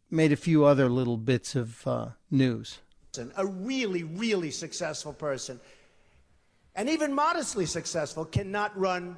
made 0.10 0.32
a 0.32 0.38
few 0.38 0.66
other 0.66 0.90
little 0.90 1.18
bits 1.18 1.56
of 1.56 1.86
uh, 1.88 2.08
news. 2.30 2.80
a 3.36 3.46
really, 3.46 4.04
really 4.04 4.52
successful 4.52 5.14
person, 5.14 5.60
and 6.76 6.90
even 6.90 7.14
modestly 7.14 7.66
successful, 7.66 8.24
cannot 8.24 8.78
run 8.80 9.18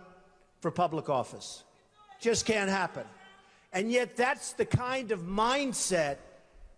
for 0.61 0.71
public 0.71 1.09
office. 1.09 1.63
Just 2.19 2.45
can't 2.45 2.69
happen. 2.69 3.05
And 3.71 3.91
yet, 3.91 4.15
that's 4.15 4.53
the 4.53 4.65
kind 4.65 5.11
of 5.11 5.21
mindset 5.21 6.17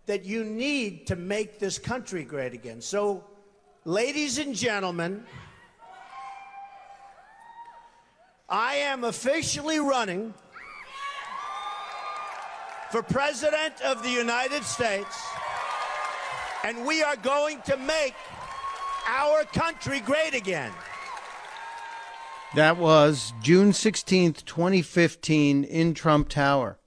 that 0.06 0.24
you 0.24 0.44
need 0.44 1.06
to 1.06 1.16
make 1.16 1.58
this 1.58 1.78
country 1.78 2.24
great 2.24 2.54
again. 2.54 2.80
So, 2.80 3.24
ladies 3.84 4.38
and 4.38 4.54
gentlemen, 4.54 5.24
I 8.48 8.76
am 8.76 9.02
officially 9.02 9.80
running 9.80 10.32
for 12.92 13.02
President 13.02 13.80
of 13.82 14.04
the 14.04 14.10
United 14.10 14.62
States, 14.62 15.20
and 16.62 16.86
we 16.86 17.02
are 17.02 17.16
going 17.16 17.60
to 17.62 17.76
make 17.76 18.14
our 19.08 19.42
country 19.46 19.98
great 19.98 20.34
again. 20.34 20.70
That 22.54 22.76
was 22.76 23.32
June 23.42 23.72
16th, 23.72 24.44
2015, 24.44 25.64
in 25.64 25.94
Trump 25.94 26.28
Tower. 26.28 26.78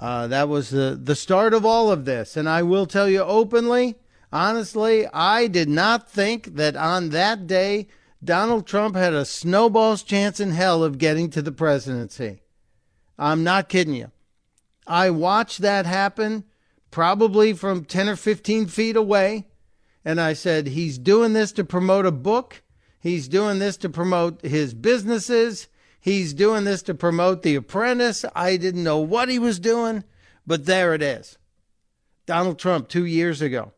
Uh, 0.00 0.26
that 0.26 0.48
was 0.48 0.70
the, 0.70 0.98
the 1.00 1.14
start 1.14 1.54
of 1.54 1.64
all 1.64 1.92
of 1.92 2.04
this. 2.04 2.36
And 2.36 2.48
I 2.48 2.64
will 2.64 2.86
tell 2.86 3.08
you 3.08 3.20
openly, 3.20 3.94
honestly, 4.32 5.06
I 5.12 5.46
did 5.46 5.68
not 5.68 6.10
think 6.10 6.56
that 6.56 6.74
on 6.74 7.10
that 7.10 7.46
day 7.46 7.86
Donald 8.22 8.66
Trump 8.66 8.96
had 8.96 9.14
a 9.14 9.24
snowball's 9.24 10.02
chance 10.02 10.40
in 10.40 10.50
hell 10.50 10.82
of 10.82 10.98
getting 10.98 11.30
to 11.30 11.42
the 11.42 11.52
presidency. 11.52 12.42
I'm 13.18 13.44
not 13.44 13.68
kidding 13.68 13.94
you. 13.94 14.10
I 14.86 15.10
watched 15.10 15.60
that 15.60 15.86
happen 15.86 16.44
probably 16.90 17.52
from 17.52 17.84
10 17.84 18.08
or 18.08 18.16
15 18.16 18.66
feet 18.66 18.96
away. 18.96 19.46
And 20.04 20.20
I 20.20 20.32
said, 20.32 20.68
he's 20.68 20.98
doing 20.98 21.32
this 21.32 21.52
to 21.52 21.64
promote 21.64 22.06
a 22.06 22.12
book. 22.12 22.62
He's 23.00 23.28
doing 23.28 23.58
this 23.58 23.76
to 23.78 23.88
promote 23.88 24.42
his 24.42 24.74
businesses. 24.74 25.68
He's 26.00 26.32
doing 26.32 26.64
this 26.64 26.82
to 26.82 26.94
promote 26.94 27.42
The 27.42 27.56
Apprentice. 27.56 28.24
I 28.34 28.56
didn't 28.56 28.84
know 28.84 28.98
what 28.98 29.28
he 29.28 29.38
was 29.38 29.60
doing, 29.60 30.04
but 30.46 30.66
there 30.66 30.94
it 30.94 31.02
is. 31.02 31.38
Donald 32.26 32.58
Trump 32.58 32.88
two 32.88 33.04
years 33.04 33.42
ago. 33.42 33.72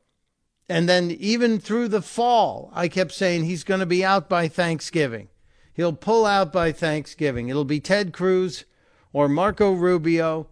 And 0.71 0.89
then 0.89 1.11
even 1.11 1.59
through 1.59 1.89
the 1.89 2.01
fall, 2.01 2.71
I 2.73 2.87
kept 2.87 3.11
saying 3.11 3.45
he's 3.45 3.65
going 3.65 3.81
to 3.81 3.87
be 3.87 4.05
out 4.05 4.29
by 4.29 4.47
Thanksgiving. 4.47 5.27
He'll 5.75 5.93
pull 5.93 6.25
out 6.25 6.53
by 6.53 6.71
Thanksgiving. 6.71 7.49
It'll 7.49 7.65
be 7.65 7.81
Ted 7.81 8.13
Cruz 8.13 8.65
or 9.13 9.29
Marco 9.29 9.73
Rubio 9.73 10.47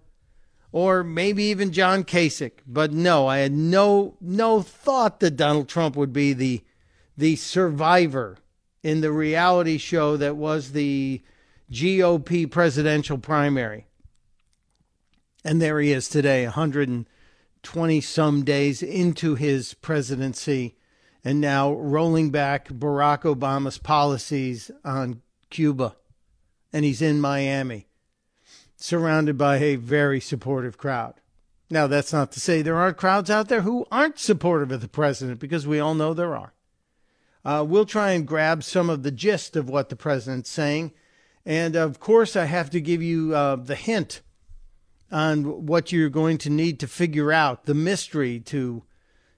or 0.73 1.05
maybe 1.05 1.45
even 1.45 1.73
John 1.73 2.03
Kasich. 2.03 2.59
But 2.67 2.93
no, 2.93 3.29
I 3.29 3.39
had 3.39 3.53
no 3.53 4.17
no 4.21 4.61
thought 4.61 5.21
that 5.21 5.37
Donald 5.37 5.69
Trump 5.69 5.95
would 5.95 6.13
be 6.13 6.33
the 6.33 6.65
the 7.17 7.37
survivor 7.37 8.39
in 8.83 9.03
the 9.03 9.13
reality 9.13 9.79
show 9.79 10.17
that 10.17 10.35
was 10.37 10.73
the 10.73 11.23
GOP 11.71 12.51
presidential 12.51 13.19
primary. 13.19 13.87
And 15.45 15.63
there 15.63 15.79
he 15.79 15.93
is 15.93 16.09
today, 16.09 16.49
120 17.69 18.01
some 18.01 18.45
days 18.45 18.83
into 18.83 19.35
his 19.35 19.75
presidency, 19.75 20.77
and 21.23 21.41
now 21.41 21.73
rolling 21.73 22.31
back 22.31 22.69
Barack 22.69 23.23
Obama's 23.23 23.77
policies 23.77 24.71
on 24.85 25.21
Cuba. 25.51 25.95
And 26.73 26.85
he's 26.85 27.03
in 27.03 27.21
Miami, 27.21 27.87
surrounded 28.77 29.37
by 29.37 29.59
a 29.59 29.77
very 29.77 30.21
supportive 30.21 30.79
crowd. 30.79 31.15
Now, 31.71 31.87
that's 31.87 32.13
not 32.13 32.33
to 32.33 32.41
say 32.41 32.63
there 32.63 32.77
aren't 32.77 32.97
crowds 32.97 33.29
out 33.29 33.49
there 33.49 33.61
who 33.61 33.87
aren't 33.93 34.19
supportive 34.19 34.73
of 34.73 34.81
the 34.81 34.89
president, 34.89 35.39
because 35.39 35.67
we 35.67 35.79
all 35.79 35.95
know 35.95 36.15
there 36.15 36.37
are. 36.37 36.55
Uh, 37.45 37.65
we'll 37.67 37.85
try 37.85 38.13
and 38.13 38.27
grab 38.27 38.65
some 38.65 38.89
of 38.89 39.03
the 39.03 39.11
gist 39.11 39.57
of 39.57 39.69
what 39.69 39.91
the 39.91 39.97
president's 39.97 40.51
saying. 40.51 40.93
And 41.45 41.77
of 41.77 42.01
course, 42.01 42.37
I 42.37 42.47
have 42.47 42.71
to 42.71 42.81
give 42.81 43.03
you 43.03 43.35
uh, 43.35 43.57
the 43.57 43.75
hint 43.75 44.23
on 45.11 45.67
what 45.67 45.93
you're 45.93 46.09
going 46.09 46.39
to 46.39 46.51
need 46.51 46.81
to 46.81 46.87
figure 46.87 47.33
out, 47.33 47.65
the 47.65 47.75
mystery 47.75 48.41
to 48.41 48.83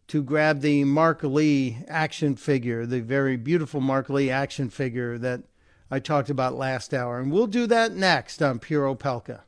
to 0.08 0.24
grab 0.24 0.60
the 0.60 0.82
Marc 0.82 1.22
Lee 1.22 1.78
action 1.86 2.34
figure, 2.34 2.84
the 2.84 3.00
very 3.00 3.36
beautiful 3.36 3.80
Marc 3.80 4.08
Lee 4.08 4.28
action 4.28 4.68
figure 4.68 5.16
that 5.18 5.44
I 5.88 6.00
talked 6.00 6.30
about 6.30 6.54
last 6.54 6.92
hour. 6.92 7.20
And 7.20 7.30
we'll 7.30 7.46
do 7.46 7.68
that 7.68 7.94
next 7.94 8.42
on 8.42 8.58
Pure 8.58 8.96
Opelka. 8.96 9.42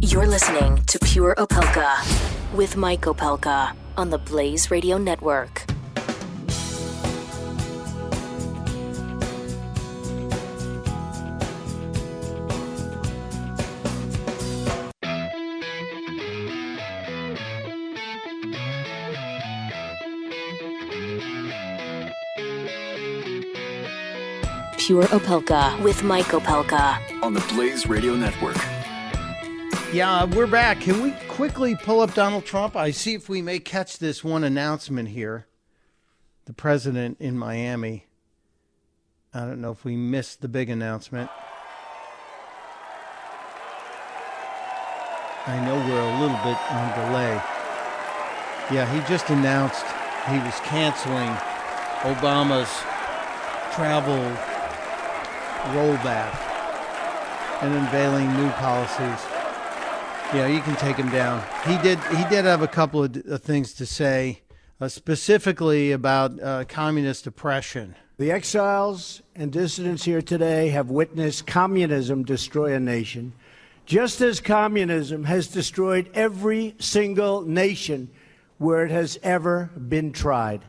You're 0.00 0.28
listening 0.28 0.76
to 0.84 0.98
Pure 1.00 1.34
Opelka 1.38 2.54
with 2.54 2.76
Mike 2.76 3.02
Opelka 3.02 3.74
on 3.96 4.10
the 4.10 4.18
Blaze 4.18 4.70
Radio 4.70 4.96
Network. 4.96 5.64
Pure 24.86 25.06
Opelka 25.06 25.82
with 25.82 26.04
Mike 26.04 26.26
Opelka 26.26 26.96
on 27.20 27.34
the 27.34 27.40
Blaze 27.52 27.88
Radio 27.88 28.14
Network. 28.14 28.56
Yeah, 29.92 30.26
we're 30.26 30.46
back. 30.46 30.80
Can 30.80 31.02
we 31.02 31.10
quickly 31.26 31.74
pull 31.74 31.98
up 31.98 32.14
Donald 32.14 32.44
Trump? 32.44 32.76
I 32.76 32.92
see 32.92 33.14
if 33.14 33.28
we 33.28 33.42
may 33.42 33.58
catch 33.58 33.98
this 33.98 34.22
one 34.22 34.44
announcement 34.44 35.08
here. 35.08 35.48
The 36.44 36.52
president 36.52 37.16
in 37.18 37.36
Miami. 37.36 38.06
I 39.34 39.40
don't 39.40 39.60
know 39.60 39.72
if 39.72 39.84
we 39.84 39.96
missed 39.96 40.40
the 40.40 40.46
big 40.46 40.70
announcement. 40.70 41.28
I 45.48 45.58
know 45.64 45.74
we're 45.74 46.00
a 46.00 46.20
little 46.20 46.38
bit 46.44 46.56
on 46.70 47.08
delay. 47.08 47.42
Yeah, 48.70 48.86
he 48.94 49.00
just 49.08 49.30
announced 49.30 49.84
he 50.28 50.38
was 50.38 50.54
canceling 50.60 51.34
Obama's 52.02 52.70
travel 53.74 54.54
rollback 55.74 57.62
and 57.62 57.74
unveiling 57.74 58.32
new 58.36 58.50
policies. 58.50 59.26
Yeah, 60.34 60.46
you 60.48 60.60
can 60.60 60.76
take 60.76 60.96
him 60.96 61.10
down. 61.10 61.42
He 61.66 61.78
did. 61.78 61.98
He 62.04 62.24
did 62.24 62.44
have 62.44 62.62
a 62.62 62.68
couple 62.68 63.04
of 63.04 63.42
things 63.42 63.72
to 63.74 63.86
say, 63.86 64.42
uh, 64.80 64.88
specifically 64.88 65.92
about 65.92 66.40
uh, 66.42 66.64
communist 66.64 67.26
oppression. 67.26 67.94
The 68.18 68.32
exiles 68.32 69.22
and 69.34 69.52
dissidents 69.52 70.04
here 70.04 70.22
today 70.22 70.70
have 70.70 70.90
witnessed 70.90 71.46
communism 71.46 72.24
destroy 72.24 72.74
a 72.74 72.80
nation, 72.80 73.34
just 73.84 74.20
as 74.20 74.40
communism 74.40 75.24
has 75.24 75.48
destroyed 75.48 76.10
every 76.14 76.74
single 76.78 77.42
nation 77.42 78.10
where 78.58 78.84
it 78.84 78.90
has 78.90 79.18
ever 79.22 79.70
been 79.76 80.12
tried. 80.12 80.62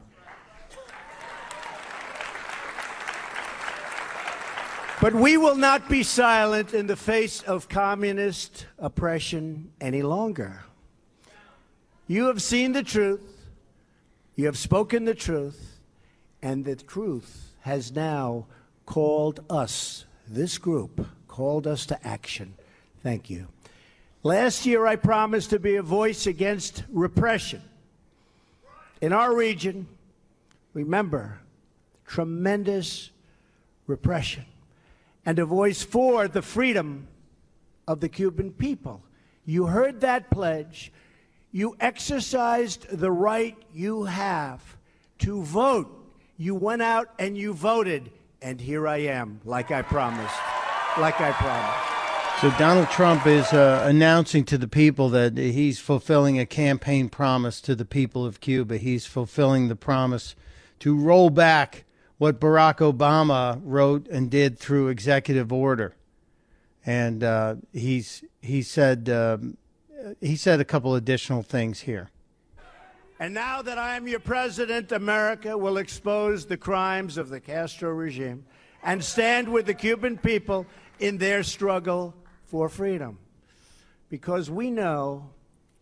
But 4.99 5.13
we 5.13 5.38
will 5.38 5.55
not 5.55 5.89
be 5.89 6.01
silent 6.01 6.73
in 6.73 6.88
the 6.88 6.95
face 6.95 7.43
of 7.43 7.69
communist 7.69 8.65
oppression 8.79 9.71
any 9.79 10.01
longer. 10.01 10.63
You 12.07 12.25
have 12.27 12.41
seen 12.41 12.71
the 12.71 12.81
truth, 12.81 13.21
you 14.36 14.47
have 14.47 14.57
spoken 14.57 15.05
the 15.05 15.13
truth, 15.13 15.79
and 16.41 16.65
the 16.65 16.75
truth 16.75 17.53
has 17.62 17.91
now 17.91 18.47
called 18.88 19.41
us, 19.51 20.05
this 20.27 20.57
group, 20.57 21.05
called 21.27 21.67
us 21.67 21.86
to 21.88 22.07
action. 22.07 22.55
Thank 23.03 23.29
you. 23.29 23.47
Last 24.23 24.65
year, 24.65 24.88
I 24.88 24.95
promised 24.95 25.51
to 25.51 25.60
be 25.60 25.75
a 25.75 25.83
voice 25.83 26.25
against 26.25 26.83
repression. 26.89 27.62
In 28.99 29.13
our 29.13 29.36
region, 29.36 29.88
remember, 30.73 31.39
tremendous 32.07 33.12
repression 33.86 34.45
and 35.27 35.39
a 35.39 35.45
voice 35.45 35.83
for 35.83 36.29
the 36.29 36.41
freedom 36.41 37.05
of 37.85 37.99
the 37.99 38.07
Cuban 38.07 38.49
people. 38.49 39.03
You 39.43 39.65
heard 39.65 39.99
that 39.99 40.31
pledge. 40.31 40.89
You 41.51 41.75
exercised 41.81 42.87
the 42.89 43.11
right 43.11 43.57
you 43.73 44.05
have 44.05 44.77
to 45.19 45.41
vote. 45.41 45.89
You 46.37 46.55
went 46.55 46.81
out 46.81 47.09
and 47.19 47.37
you 47.37 47.53
voted. 47.53 48.09
And 48.41 48.61
here 48.61 48.87
I 48.87 48.99
am, 48.99 49.41
like 49.43 49.69
I 49.69 49.81
promised. 49.81 50.35
Like 50.97 51.19
I 51.19 51.33
promised. 51.33 52.39
So 52.39 52.57
Donald 52.57 52.89
Trump 52.89 53.27
is 53.27 53.51
uh, 53.51 53.83
announcing 53.85 54.45
to 54.45 54.57
the 54.57 54.67
people 54.69 55.09
that 55.09 55.35
he's 55.35 55.77
fulfilling 55.77 56.39
a 56.39 56.45
campaign 56.45 57.09
promise 57.09 57.59
to 57.61 57.75
the 57.75 57.83
people 57.83 58.25
of 58.25 58.39
Cuba. 58.39 58.77
He's 58.77 59.05
fulfilling 59.05 59.67
the 59.67 59.75
promise 59.75 60.37
to 60.79 60.95
roll 60.95 61.30
back 61.30 61.84
what 62.18 62.39
Barack 62.39 62.78
Obama 62.78 63.59
wrote 63.63 64.07
and 64.07 64.30
did 64.30 64.57
through 64.57 64.88
executive 64.88 65.51
order, 65.53 65.95
and 66.86 67.24
uh, 67.24 67.55
he's 67.74 68.24
he 68.41 68.61
said 68.61 69.09
um, 69.09 69.57
he 70.22 70.36
said 70.36 70.59
a 70.59 70.65
couple 70.65 70.95
additional 70.95 71.43
things 71.43 71.82
here. 71.82 72.09
And 73.20 73.34
now 73.34 73.63
that 73.63 73.80
I 73.80 73.95
am 73.95 74.07
your 74.07 74.20
president, 74.20 74.91
America 74.91 75.57
will 75.57 75.78
expose 75.78 76.45
the 76.45 76.57
crimes 76.57 77.18
of 77.18 77.30
the 77.30 77.39
Castro 77.39 77.89
regime 77.89 78.45
and 78.84 79.03
stand 79.03 79.49
with 79.49 79.65
the 79.65 79.74
Cuban 79.74 80.20
people 80.20 80.68
in 80.99 81.18
their 81.18 81.41
struggle 81.41 82.13
for 82.43 82.70
freedom. 82.70 83.18
Because 84.09 84.51
we 84.51 84.70
know 84.70 85.32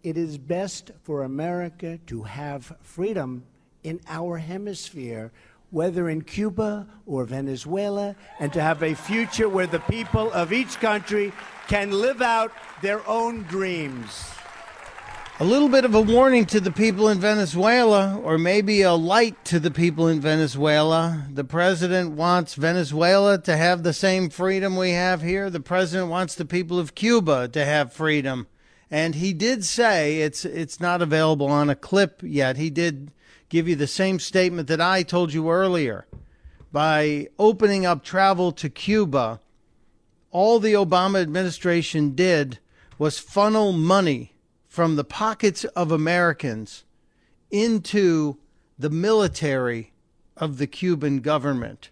it 0.01 0.17
is 0.17 0.37
best 0.37 0.91
for 1.03 1.23
America 1.23 1.99
to 2.07 2.23
have 2.23 2.73
freedom 2.81 3.43
in 3.83 3.99
our 4.07 4.37
hemisphere 4.37 5.31
whether 5.69 6.09
in 6.09 6.21
Cuba 6.21 6.87
or 7.05 7.25
Venezuela, 7.25 8.15
and 8.39 8.51
to 8.53 8.61
have 8.61 8.83
a 8.83 8.93
future 8.93 9.49
where 9.49 9.67
the 9.67 9.79
people 9.79 10.31
of 10.31 10.53
each 10.53 10.79
country 10.79 11.31
can 11.67 11.91
live 11.91 12.21
out 12.21 12.51
their 12.81 13.07
own 13.07 13.43
dreams. 13.43 14.25
A 15.37 15.43
little 15.43 15.67
bit 15.67 15.83
of 15.83 15.93
a 15.93 16.01
warning 16.01 16.45
to 16.45 16.61
the 16.61 16.71
people 16.71 17.09
in 17.09 17.19
Venezuela, 17.19 18.21
or 18.23 18.37
maybe 18.37 18.83
a 18.83 18.93
light 18.93 19.43
to 19.45 19.59
the 19.59 19.69
people 19.69 20.07
in 20.07 20.21
Venezuela. 20.21 21.25
The 21.29 21.43
president 21.43 22.11
wants 22.11 22.55
Venezuela 22.55 23.37
to 23.41 23.57
have 23.57 23.83
the 23.83 23.91
same 23.91 24.29
freedom 24.29 24.77
we 24.77 24.91
have 24.91 25.21
here. 25.21 25.49
The 25.49 25.59
president 25.59 26.09
wants 26.09 26.35
the 26.35 26.45
people 26.45 26.79
of 26.79 26.95
Cuba 26.95 27.49
to 27.49 27.65
have 27.65 27.91
freedom. 27.91 28.47
And 28.89 29.15
he 29.15 29.33
did 29.33 29.65
say 29.65 30.21
it's 30.21 30.45
it's 30.45 30.79
not 30.79 31.01
available 31.01 31.47
on 31.47 31.69
a 31.69 31.75
clip 31.75 32.21
yet. 32.23 32.55
He 32.55 32.69
did 32.69 33.11
give 33.49 33.67
you 33.67 33.75
the 33.75 33.87
same 33.87 34.19
statement 34.19 34.67
that 34.67 34.81
I 34.81 35.03
told 35.03 35.33
you 35.33 35.49
earlier. 35.49 36.07
By 36.71 37.27
opening 37.39 37.85
up 37.85 38.03
travel 38.03 38.51
to 38.53 38.69
Cuba, 38.69 39.39
all 40.31 40.59
the 40.59 40.73
Obama 40.73 41.21
administration 41.21 42.15
did 42.15 42.59
was 42.97 43.19
funnel 43.19 43.71
money 43.71 44.33
from 44.67 44.95
the 44.95 45.03
pockets 45.03 45.63
of 45.63 45.91
Americans 45.91 46.83
into 47.49 48.37
the 48.77 48.89
military 48.89 49.93
of 50.35 50.57
the 50.57 50.67
Cuban 50.67 51.21
government 51.21 51.91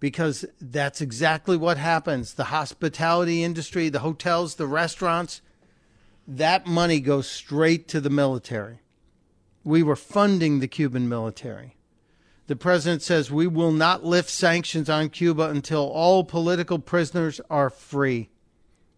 because 0.00 0.44
that's 0.60 1.00
exactly 1.00 1.56
what 1.56 1.76
happens. 1.76 2.34
The 2.34 2.44
hospitality 2.44 3.44
industry, 3.44 3.88
the 3.88 4.00
hotels, 4.00 4.56
the 4.56 4.66
restaurants, 4.66 5.42
that 6.26 6.66
money 6.66 7.00
goes 7.00 7.28
straight 7.28 7.88
to 7.88 8.00
the 8.00 8.10
military. 8.10 8.80
We 9.64 9.82
were 9.82 9.96
funding 9.96 10.60
the 10.60 10.68
Cuban 10.68 11.08
military. 11.08 11.76
The 12.46 12.56
president 12.56 13.02
says 13.02 13.30
we 13.30 13.46
will 13.46 13.72
not 13.72 14.04
lift 14.04 14.28
sanctions 14.28 14.90
on 14.90 15.10
Cuba 15.10 15.50
until 15.50 15.82
all 15.82 16.24
political 16.24 16.78
prisoners 16.78 17.40
are 17.48 17.70
free. 17.70 18.30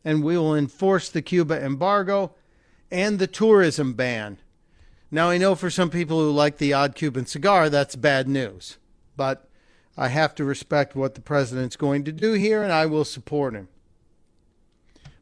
And 0.04 0.24
we 0.24 0.38
will 0.38 0.54
enforce 0.54 1.08
the 1.08 1.22
Cuba 1.22 1.62
embargo 1.62 2.34
and 2.90 3.18
the 3.18 3.26
tourism 3.26 3.92
ban. 3.94 4.38
Now, 5.10 5.28
I 5.28 5.36
know 5.36 5.54
for 5.54 5.68
some 5.68 5.90
people 5.90 6.18
who 6.18 6.30
like 6.30 6.56
the 6.56 6.72
odd 6.72 6.94
Cuban 6.94 7.26
cigar, 7.26 7.68
that's 7.68 7.96
bad 7.96 8.26
news. 8.26 8.78
But 9.16 9.48
I 9.96 10.08
have 10.08 10.34
to 10.36 10.44
respect 10.44 10.96
what 10.96 11.14
the 11.14 11.20
president's 11.20 11.76
going 11.76 12.04
to 12.04 12.12
do 12.12 12.32
here, 12.32 12.62
and 12.62 12.72
I 12.72 12.86
will 12.86 13.04
support 13.04 13.54
him. 13.54 13.68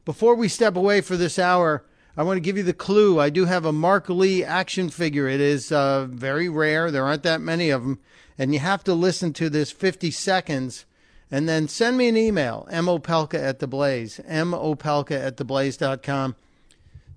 Before 0.04 0.36
we 0.36 0.48
step 0.48 0.76
away 0.76 1.00
for 1.00 1.16
this 1.16 1.38
hour, 1.38 1.84
I 2.16 2.22
want 2.22 2.36
to 2.36 2.40
give 2.40 2.56
you 2.56 2.62
the 2.62 2.72
clue. 2.72 3.20
I 3.20 3.30
do 3.30 3.44
have 3.46 3.64
a 3.64 3.72
Marc 3.72 4.08
Lee 4.08 4.44
action 4.44 4.90
figure. 4.90 5.28
It 5.28 5.40
is 5.40 5.72
uh, 5.72 6.06
very 6.06 6.48
rare. 6.48 6.90
There 6.90 7.06
aren't 7.06 7.22
that 7.22 7.40
many 7.40 7.70
of 7.70 7.82
them. 7.82 7.98
And 8.36 8.52
you 8.52 8.60
have 8.60 8.84
to 8.84 8.94
listen 8.94 9.32
to 9.34 9.50
this 9.50 9.70
50 9.70 10.10
seconds 10.10 10.86
and 11.30 11.48
then 11.48 11.68
send 11.68 11.96
me 11.96 12.08
an 12.08 12.16
email, 12.16 12.66
mopelka 12.70 13.38
at 13.38 13.60
the 13.60 13.68
blaze, 13.68 14.20
mopelka 14.28 15.26
at 15.26 15.36
theblaze.com 15.36 16.34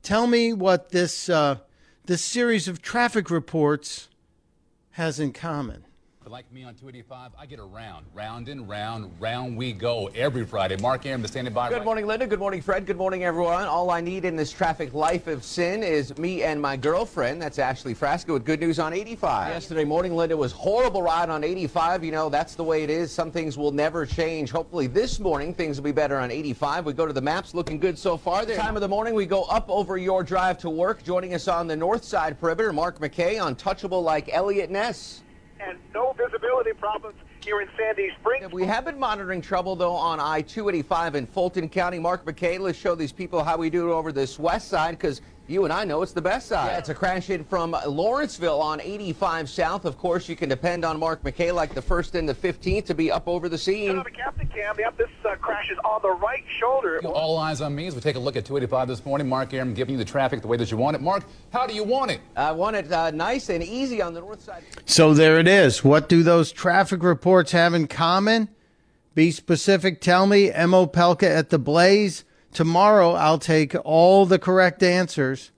tell 0.03 0.27
me 0.27 0.53
what 0.53 0.89
this 0.89 1.29
uh, 1.29 1.57
this 2.05 2.23
series 2.23 2.67
of 2.67 2.81
traffic 2.81 3.31
reports 3.31 4.09
has 4.91 5.19
in 5.19 5.33
common. 5.33 5.85
Like 6.29 6.51
me 6.53 6.63
on 6.63 6.73
285, 6.73 7.31
I 7.37 7.45
get 7.45 7.59
around, 7.59 8.05
round 8.13 8.47
and 8.47 8.67
round, 8.67 9.11
round 9.19 9.57
we 9.57 9.73
go 9.73 10.07
every 10.15 10.45
Friday. 10.45 10.77
Mark 10.77 11.05
Arum, 11.05 11.21
the 11.21 11.27
standing 11.27 11.53
by. 11.53 11.67
Good 11.69 11.75
right. 11.75 11.85
morning, 11.85 12.07
Linda. 12.07 12.25
Good 12.25 12.39
morning, 12.39 12.61
Fred. 12.61 12.85
Good 12.85 12.97
morning, 12.97 13.25
everyone. 13.25 13.65
All 13.65 13.91
I 13.91 13.99
need 13.99 14.23
in 14.23 14.37
this 14.37 14.51
traffic 14.51 14.93
life 14.93 15.27
of 15.27 15.43
sin 15.43 15.83
is 15.83 16.17
me 16.17 16.41
and 16.43 16.61
my 16.61 16.77
girlfriend. 16.77 17.41
That's 17.41 17.59
Ashley 17.59 17.93
Frasca 17.93 18.31
with 18.31 18.45
good 18.45 18.61
news 18.61 18.79
on 18.79 18.93
85. 18.93 19.53
Yesterday 19.53 19.83
morning, 19.83 20.15
Linda 20.15 20.37
was 20.37 20.53
horrible 20.53 21.03
ride 21.03 21.29
on 21.29 21.43
85. 21.43 22.05
You 22.05 22.11
know, 22.11 22.29
that's 22.29 22.55
the 22.55 22.63
way 22.63 22.83
it 22.83 22.89
is. 22.89 23.11
Some 23.11 23.29
things 23.29 23.57
will 23.57 23.71
never 23.71 24.05
change. 24.05 24.49
Hopefully 24.49 24.87
this 24.87 25.19
morning, 25.19 25.53
things 25.53 25.77
will 25.77 25.85
be 25.85 25.91
better 25.91 26.17
on 26.17 26.31
85. 26.31 26.85
We 26.85 26.93
go 26.93 27.05
to 27.05 27.13
the 27.13 27.21
maps, 27.21 27.53
looking 27.53 27.79
good 27.79 27.99
so 27.99 28.15
far. 28.15 28.45
There. 28.45 28.55
Time 28.55 28.75
of 28.75 28.81
the 28.81 28.87
morning, 28.87 29.13
we 29.13 29.25
go 29.25 29.43
up 29.43 29.69
over 29.69 29.97
your 29.97 30.23
drive 30.23 30.57
to 30.59 30.69
work. 30.69 31.03
Joining 31.03 31.33
us 31.33 31.49
on 31.49 31.67
the 31.67 31.75
north 31.75 32.05
side 32.05 32.39
perimeter, 32.39 32.71
Mark 32.71 32.99
McKay, 32.99 33.45
untouchable 33.45 34.01
like 34.01 34.29
Eliot 34.31 34.71
Ness 34.71 35.21
and 35.67 35.77
no 35.93 36.13
visibility 36.13 36.71
problems 36.73 37.15
here 37.43 37.61
in 37.61 37.67
Sandy 37.77 38.09
Springs. 38.19 38.51
We 38.51 38.65
have 38.65 38.85
been 38.85 38.99
monitoring 38.99 39.41
trouble, 39.41 39.75
though, 39.75 39.93
on 39.93 40.19
I-285 40.19 41.15
in 41.15 41.25
Fulton 41.27 41.69
County. 41.69 41.99
Mark 41.99 42.25
McKay, 42.25 42.59
let's 42.59 42.77
show 42.77 42.95
these 42.95 43.11
people 43.11 43.43
how 43.43 43.57
we 43.57 43.69
do 43.69 43.89
it 43.89 43.93
over 43.93 44.11
this 44.11 44.39
west 44.39 44.69
side, 44.69 44.91
because 44.91 45.21
you 45.47 45.65
and 45.65 45.73
I 45.73 45.83
know 45.83 46.01
it's 46.01 46.13
the 46.13 46.21
best 46.21 46.47
side. 46.47 46.67
Yeah, 46.67 46.77
it's 46.77 46.87
a 46.87 46.93
crash 46.93 47.29
in 47.29 47.43
from 47.43 47.75
Lawrenceville 47.85 48.61
on 48.61 48.79
85 48.79 49.49
South. 49.49 49.83
Of 49.83 49.97
course, 49.97 50.29
you 50.29 50.37
can 50.37 50.47
depend 50.47 50.85
on 50.85 50.97
Mark 50.97 51.21
McKay 51.23 51.53
like 51.53 51.73
the 51.73 51.81
first 51.81 52.15
and 52.15 52.27
the 52.27 52.33
15th 52.33 52.85
to 52.85 52.93
be 52.93 53.11
up 53.11 53.27
over 53.27 53.49
the 53.49 53.57
scene. 53.57 54.01
The 54.53 54.59
captain 54.59 54.75
cam, 54.75 54.75
yep, 54.79 54.97
this 54.97 55.09
uh, 55.25 55.35
crash 55.35 55.69
is 55.71 55.77
on 55.85 56.01
the 56.01 56.11
right 56.11 56.43
shoulder. 56.59 56.99
All 57.05 57.37
eyes 57.37 57.61
on 57.61 57.75
me 57.75 57.87
as 57.87 57.95
we 57.95 58.01
take 58.01 58.15
a 58.15 58.19
look 58.19 58.35
at 58.35 58.45
285 58.45 58.87
this 58.87 59.05
morning. 59.05 59.27
Mark 59.27 59.53
Arum 59.53 59.73
giving 59.73 59.93
you 59.93 59.97
the 59.97 60.05
traffic 60.05 60.41
the 60.41 60.47
way 60.47 60.57
that 60.57 60.69
you 60.71 60.77
want 60.77 60.95
it. 60.95 61.01
Mark, 61.01 61.23
how 61.51 61.67
do 61.67 61.73
you 61.73 61.83
want 61.83 62.11
it? 62.11 62.21
I 62.35 62.51
want 62.51 62.75
it 62.75 62.91
uh, 62.91 63.11
nice 63.11 63.49
and 63.49 63.63
easy 63.63 64.01
on 64.01 64.13
the 64.13 64.19
north 64.19 64.41
side. 64.41 64.63
So 64.85 65.13
there 65.13 65.39
it 65.39 65.47
is. 65.47 65.83
What 65.83 66.09
do 66.09 66.23
those 66.23 66.51
traffic 66.51 67.03
reports 67.03 67.51
have 67.51 67.73
in 67.73 67.87
common? 67.87 68.49
Be 69.15 69.31
specific. 69.31 70.01
Tell 70.01 70.27
me. 70.27 70.49
mopelka 70.49 71.23
at 71.23 71.49
the 71.49 71.59
Blaze. 71.59 72.23
Tomorrow, 72.51 73.13
I'll 73.13 73.39
take 73.39 73.75
all 73.83 74.25
the 74.25 74.39
correct 74.39 74.83
answers. 74.83 75.51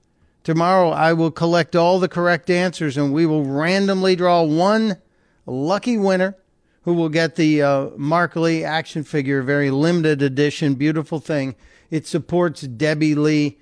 Tomorrow, 0.43 0.89
I 0.89 1.13
will 1.13 1.31
collect 1.31 1.75
all 1.75 1.99
the 1.99 2.07
correct 2.07 2.49
answers 2.49 2.97
and 2.97 3.13
we 3.13 3.25
will 3.25 3.43
randomly 3.43 4.15
draw 4.15 4.43
one 4.43 4.97
lucky 5.45 5.97
winner 5.97 6.37
who 6.85 6.93
will 6.93 7.09
get 7.09 7.35
the 7.35 7.61
uh, 7.61 7.89
Marc 7.97 8.35
Lee 8.35 8.63
action 8.63 9.03
figure, 9.03 9.41
very 9.41 9.71
limited 9.71 10.21
edition, 10.21 10.75
beautiful 10.75 11.19
thing. 11.19 11.55
It 11.91 12.07
supports 12.07 12.61
Debbie 12.61 13.15
Lee 13.15 13.57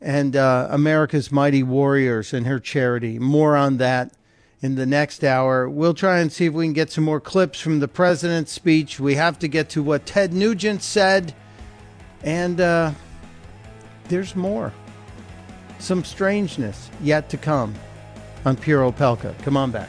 and 0.00 0.34
uh, 0.34 0.68
America's 0.70 1.30
Mighty 1.30 1.62
Warriors 1.62 2.32
and 2.32 2.46
her 2.46 2.58
charity. 2.58 3.18
More 3.18 3.56
on 3.56 3.76
that 3.78 4.12
in 4.62 4.76
the 4.76 4.86
next 4.86 5.24
hour. 5.24 5.68
We'll 5.68 5.94
try 5.94 6.20
and 6.20 6.32
see 6.32 6.46
if 6.46 6.52
we 6.52 6.64
can 6.66 6.72
get 6.72 6.90
some 6.90 7.04
more 7.04 7.20
clips 7.20 7.60
from 7.60 7.80
the 7.80 7.88
president's 7.88 8.52
speech. 8.52 9.00
We 9.00 9.16
have 9.16 9.38
to 9.40 9.48
get 9.48 9.68
to 9.70 9.82
what 9.82 10.06
Ted 10.06 10.32
Nugent 10.32 10.82
said 10.82 11.34
and 12.22 12.60
uh, 12.60 12.92
there's 14.08 14.36
more. 14.36 14.72
Some 15.78 16.04
strangeness 16.04 16.90
yet 17.00 17.28
to 17.30 17.36
come 17.36 17.74
on 18.44 18.56
Pure 18.56 18.92
Opelka. 18.92 19.36
Come 19.42 19.56
on 19.56 19.70
back. 19.70 19.88